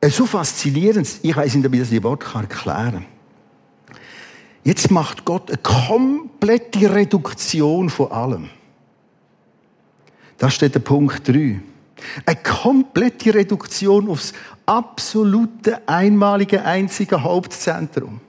äh, 0.00 0.10
so 0.10 0.26
faszinierendes. 0.26 1.20
Ich 1.22 1.34
weiß 1.34 1.54
nicht, 1.54 1.66
ob 1.66 1.72
ich 1.72 1.80
das 1.80 1.92
in 1.92 2.02
Wort 2.02 2.22
erklären 2.34 2.92
kann. 2.92 3.06
Jetzt 4.64 4.90
macht 4.90 5.24
Gott 5.24 5.50
eine 5.50 5.58
komplette 5.58 6.94
Reduktion 6.94 7.90
von 7.90 8.12
allem. 8.12 8.50
Da 10.42 10.50
steht 10.50 10.74
der 10.74 10.80
Punkt 10.80 11.28
3. 11.28 11.60
Eine 12.26 12.36
komplette 12.42 13.32
Reduktion 13.32 14.08
aufs 14.08 14.32
absolute, 14.66 15.86
einmalige, 15.86 16.64
einzige 16.64 17.22
Hauptzentrum. 17.22 18.20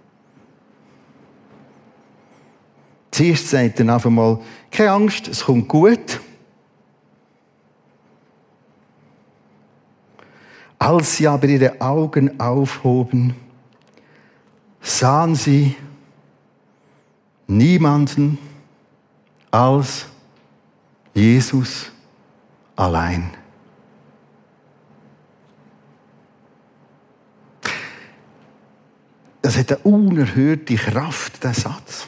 Zuerst 3.09 3.49
sagt 3.49 3.79
er 3.79 3.91
einfach 3.91 4.11
mal, 4.11 4.39
keine 4.69 4.91
Angst, 4.91 5.27
es 5.27 5.43
kommt 5.43 5.67
gut. 5.67 6.21
Als 10.77 11.15
sie 11.15 11.27
aber 11.27 11.47
ihre 11.47 11.81
Augen 11.81 12.39
aufhoben, 12.39 13.33
sahen 14.81 15.33
sie 15.33 15.75
niemanden 17.47 18.37
als 19.49 20.05
Jesus 21.15 21.89
allein. 22.75 23.31
Das 29.41 29.57
hat 29.57 29.71
eine 29.71 29.79
unerhörte 29.79 30.75
Kraft, 30.75 31.43
der 31.43 31.53
Satz. 31.53 32.07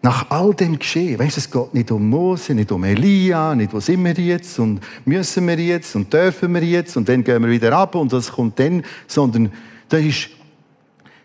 Nach 0.00 0.30
all 0.30 0.54
dem 0.54 0.78
Geschehen, 0.78 1.18
weißt 1.18 1.36
du, 1.36 1.40
es 1.40 1.50
geht 1.50 1.74
nicht 1.74 1.90
um 1.90 2.08
Mose, 2.08 2.54
nicht 2.54 2.70
um 2.70 2.84
Elia, 2.84 3.54
nicht 3.56 3.72
wo 3.72 3.80
sind 3.80 4.04
wir 4.04 4.12
jetzt 4.12 4.60
und 4.60 4.80
müssen 5.04 5.48
wir 5.48 5.58
jetzt 5.58 5.96
und 5.96 6.12
dürfen 6.12 6.54
wir 6.54 6.62
jetzt 6.62 6.96
und 6.96 7.08
dann 7.08 7.24
gehen 7.24 7.42
wir 7.42 7.50
wieder 7.50 7.76
ab 7.76 7.96
und 7.96 8.12
das 8.12 8.30
kommt 8.30 8.60
dann, 8.60 8.84
sondern 9.08 9.52
da 9.88 9.96
ist 9.96 10.28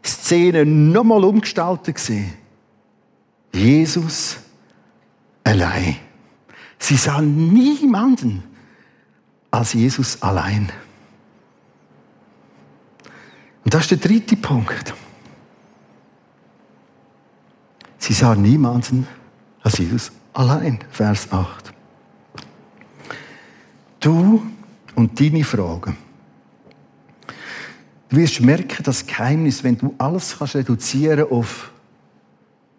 die 0.04 0.10
Szene 0.10 0.66
nochmal 0.66 1.24
umgestaltet 1.24 1.96
gesehen. 1.96 2.34
Jesus 3.54 4.38
allein. 5.44 5.98
Sie 6.80 6.96
sahen 6.96 7.54
niemanden 7.54 8.44
als 9.54 9.74
Jesus 9.74 10.20
allein. 10.24 10.72
Und 13.64 13.72
das 13.72 13.84
ist 13.84 13.92
der 13.92 13.98
dritte 14.00 14.36
Punkt. 14.36 14.96
Sie 18.00 18.14
sahen 18.14 18.42
niemanden 18.42 19.08
als 19.62 19.78
Jesus 19.78 20.12
allein. 20.34 20.80
Vers 20.90 21.32
8. 21.32 21.72
Du 24.00 24.42
und 24.96 25.20
deine 25.20 25.44
Fragen. 25.44 25.98
Du 28.10 28.18
wirst 28.18 28.42
merken, 28.42 28.84
das 28.84 29.06
Geheimnis, 29.06 29.64
wenn 29.64 29.78
du 29.78 29.94
alles 30.00 30.36
kannst 30.36 30.56
reduzieren 30.56 31.28
auf 31.30 31.72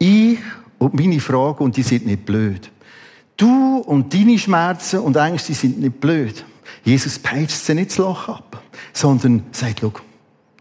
ich 0.01 0.41
und 0.79 0.95
meine 0.95 1.21
Fragen 1.21 1.65
und 1.65 1.77
die 1.77 1.83
sind 1.85 2.05
nicht 2.05 2.27
blöd. 2.27 2.69
Du 3.37 3.79
und 3.79 4.13
deine 4.13 4.37
Schmerzen 4.41 4.99
und 4.99 5.15
Ängste 5.15 5.55
sind 5.55 5.79
nicht 5.79 6.01
blöd. 6.01 6.45
Jesus 6.85 7.18
peitscht 7.18 7.64
sie 7.64 7.75
nicht 7.75 7.90
das 7.90 7.99
Loch 7.99 8.29
ab, 8.29 8.62
sondern 8.92 9.44
sagt, 9.53 9.81
schau, 9.81 9.92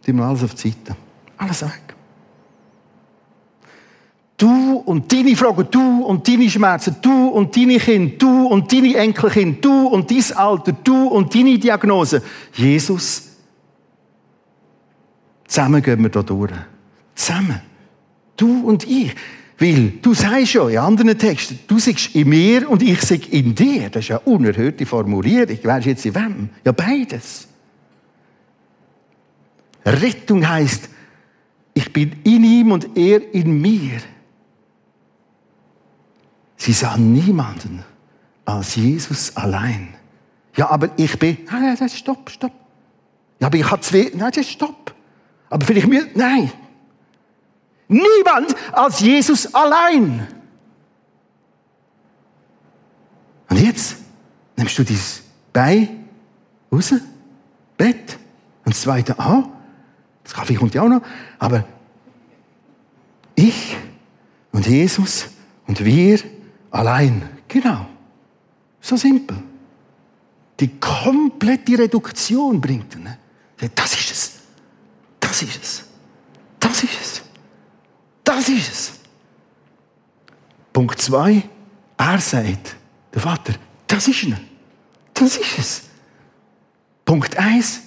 tu 0.04 0.14
mal 0.14 0.30
alles 0.30 0.44
auf 0.44 0.56
die 0.56 0.70
Seite. 0.70 0.96
Alles 1.38 1.62
weg. 1.62 1.94
Du 4.38 4.78
und 4.78 5.12
deine 5.12 5.36
Fragen, 5.36 5.68
du 5.70 6.04
und 6.04 6.28
deine 6.28 6.50
Schmerzen, 6.50 6.96
du 7.02 7.28
und 7.28 7.56
deine 7.56 7.78
Kinder, 7.78 8.16
du 8.18 8.48
und 8.48 8.72
deine 8.72 8.96
Enkelkinder, 8.96 9.60
du 9.62 9.88
und 9.88 10.10
dein 10.10 10.38
Alter, 10.38 10.72
du 10.72 11.08
und 11.08 11.34
deine 11.34 11.60
Diagnose. 11.60 12.22
Jesus, 12.54 13.30
zusammen 15.48 15.82
gehen 15.82 16.02
wir 16.02 16.10
da 16.10 16.24
durch. 16.24 16.52
Zusammen. 17.16 17.62
Du 18.36 18.68
und 18.68 18.86
ich. 18.86 19.16
Weil 19.60 19.94
du 20.02 20.14
sagst 20.14 20.54
ja 20.54 20.68
in 20.68 20.78
anderen 20.78 21.18
Texten, 21.18 21.60
du 21.68 21.80
sagst 21.80 22.16
in 22.16 22.30
mir 22.30 22.70
und 22.70 22.82
ich 22.82 23.02
sag 23.02 23.32
in 23.32 23.54
dir. 23.54 23.90
Das 23.90 24.04
ist 24.04 24.10
ja 24.10 24.18
eine 24.18 24.34
unerhörte 24.34 24.86
Formulierung. 24.86 25.58
Du 25.62 25.70
jetzt 25.90 26.06
in 26.06 26.16
wem? 26.16 26.50
Ja, 26.66 26.72
beides. 26.72 27.48
Rettung 29.86 30.48
heißt, 30.48 30.90
ich 31.74 31.92
bin 31.92 32.16
in 32.24 32.44
ihm 32.44 32.72
und 32.72 32.98
er 32.98 33.34
in 33.34 33.62
mir. 33.62 34.00
Sie 36.58 36.74
sahen 36.74 37.14
niemanden 37.14 37.84
als 38.46 38.76
Jesus 38.76 39.36
allein. 39.36 39.90
Ja, 40.56 40.70
aber 40.70 40.92
ich 40.98 41.18
bin, 41.18 41.40
nein, 41.52 41.76
nein, 41.80 41.90
stopp, 41.90 42.30
stopp. 42.30 42.54
Ja, 43.40 43.48
aber 43.48 43.58
ich 43.58 43.70
habe 43.70 43.82
zwei, 43.82 44.12
nein, 44.14 44.32
stopp. 44.44 44.94
Aber 45.50 45.66
vielleicht 45.66 45.88
mir, 45.88 46.08
nein. 46.16 46.52
Niemand 47.88 48.56
als 48.72 49.00
Jesus 49.00 49.54
allein. 49.54 50.28
Und 53.50 53.60
jetzt 53.60 53.98
nimmst 54.56 54.78
du 54.80 54.84
dieses 54.84 55.24
Bein 55.52 56.08
raus, 56.72 56.94
Bett, 57.78 58.18
und 58.66 58.74
das 58.74 58.82
zweite 58.82 59.20
an. 59.20 59.50
Das 60.24 60.34
Kaffee 60.34 60.56
kommt 60.56 60.74
ja 60.74 60.84
auch 60.84 60.90
noch. 60.90 61.02
Aber 61.38 61.66
ich 63.36 63.76
und 64.52 64.66
Jesus 64.66 65.28
und 65.68 65.84
wir 65.84 66.20
Allein. 66.74 67.30
Genau. 67.48 67.86
So 68.82 68.98
simpel. 68.98 69.38
Die 70.60 70.80
komplette 70.80 71.78
Reduktion 71.78 72.60
bringt 72.60 72.96
er. 72.96 73.00
Ne? 73.00 73.18
Das 73.76 73.94
ist 73.94 74.12
es. 74.12 74.32
Das 75.20 75.42
ist 75.44 75.64
es. 75.64 75.83
Das 78.44 78.50
ist 78.50 78.72
es. 78.74 78.92
Punkt 80.74 81.00
zwei. 81.02 81.44
Er 81.98 82.20
sagt, 82.20 82.76
der 83.14 83.22
Vater, 83.22 83.54
das 83.88 84.06
ist 84.10 84.24
er. 84.26 84.38
Das 85.14 85.38
ist 85.38 85.58
es. 85.58 85.84
Punkt 87.06 87.38
eins. 87.38 87.84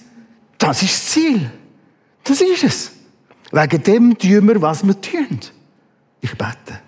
Das 0.57 0.81
ist 0.81 0.93
das 0.95 1.05
Ziel. 1.11 1.51
Das 2.23 2.41
ist 2.41 2.63
es. 2.63 2.91
Wegen 3.51 3.83
dem 3.83 4.17
tun 4.17 4.47
wir, 4.47 4.59
was 4.59 4.83
wir 4.83 4.99
tun. 4.99 5.39
Ich 6.21 6.31
bete. 6.31 6.81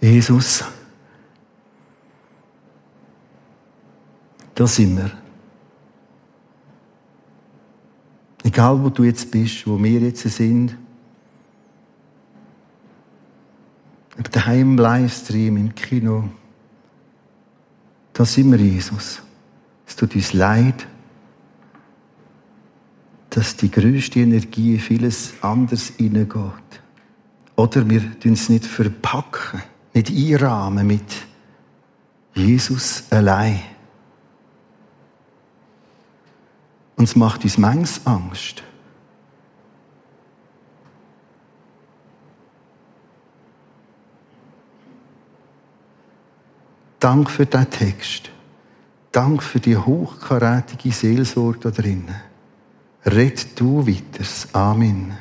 Jesus, 0.00 0.64
da 4.54 4.66
sind 4.66 4.96
wir. 4.96 5.10
Egal, 8.44 8.82
wo 8.82 8.88
du 8.88 9.04
jetzt 9.04 9.30
bist, 9.30 9.66
wo 9.66 9.82
wir 9.82 10.00
jetzt 10.00 10.22
sind, 10.22 10.76
ob 14.18 14.30
daheim 14.30 14.72
im 14.72 14.78
Livestream, 14.78 15.56
im 15.56 15.74
Kino, 15.74 16.28
da 18.12 18.24
sind 18.24 18.50
wir, 18.50 18.58
Jesus. 18.58 19.22
Es 19.86 19.96
tut 19.96 20.14
uns 20.14 20.32
leid, 20.32 20.86
dass 23.30 23.56
die 23.56 23.70
größte 23.70 24.20
Energie 24.20 24.78
vieles 24.78 25.34
anderes 25.42 25.88
hineingeht. 25.96 26.80
Oder 27.54 27.88
wir 27.88 28.18
tun 28.18 28.32
es 28.32 28.48
nicht 28.48 28.64
verpacken 28.64 29.62
nicht 29.94 30.10
einrahmen 30.10 30.86
mit 30.86 31.02
Jesus 32.34 33.04
allein. 33.10 33.62
Und 36.96 37.04
es 37.04 37.16
macht 37.16 37.44
uns 37.44 37.58
manches 37.58 38.06
Angst. 38.06 38.62
Dank 47.00 47.30
für 47.30 47.46
diesen 47.46 47.70
Text. 47.70 48.30
Dank 49.12 49.42
für 49.42 49.60
die 49.60 49.76
hochkarätige 49.76 50.92
Seelsorge 50.92 51.58
da 51.60 51.70
drinnen. 51.70 52.14
Red 53.06 53.58
du 53.58 53.86
weiter. 53.86 54.24
Amen. 54.52 55.16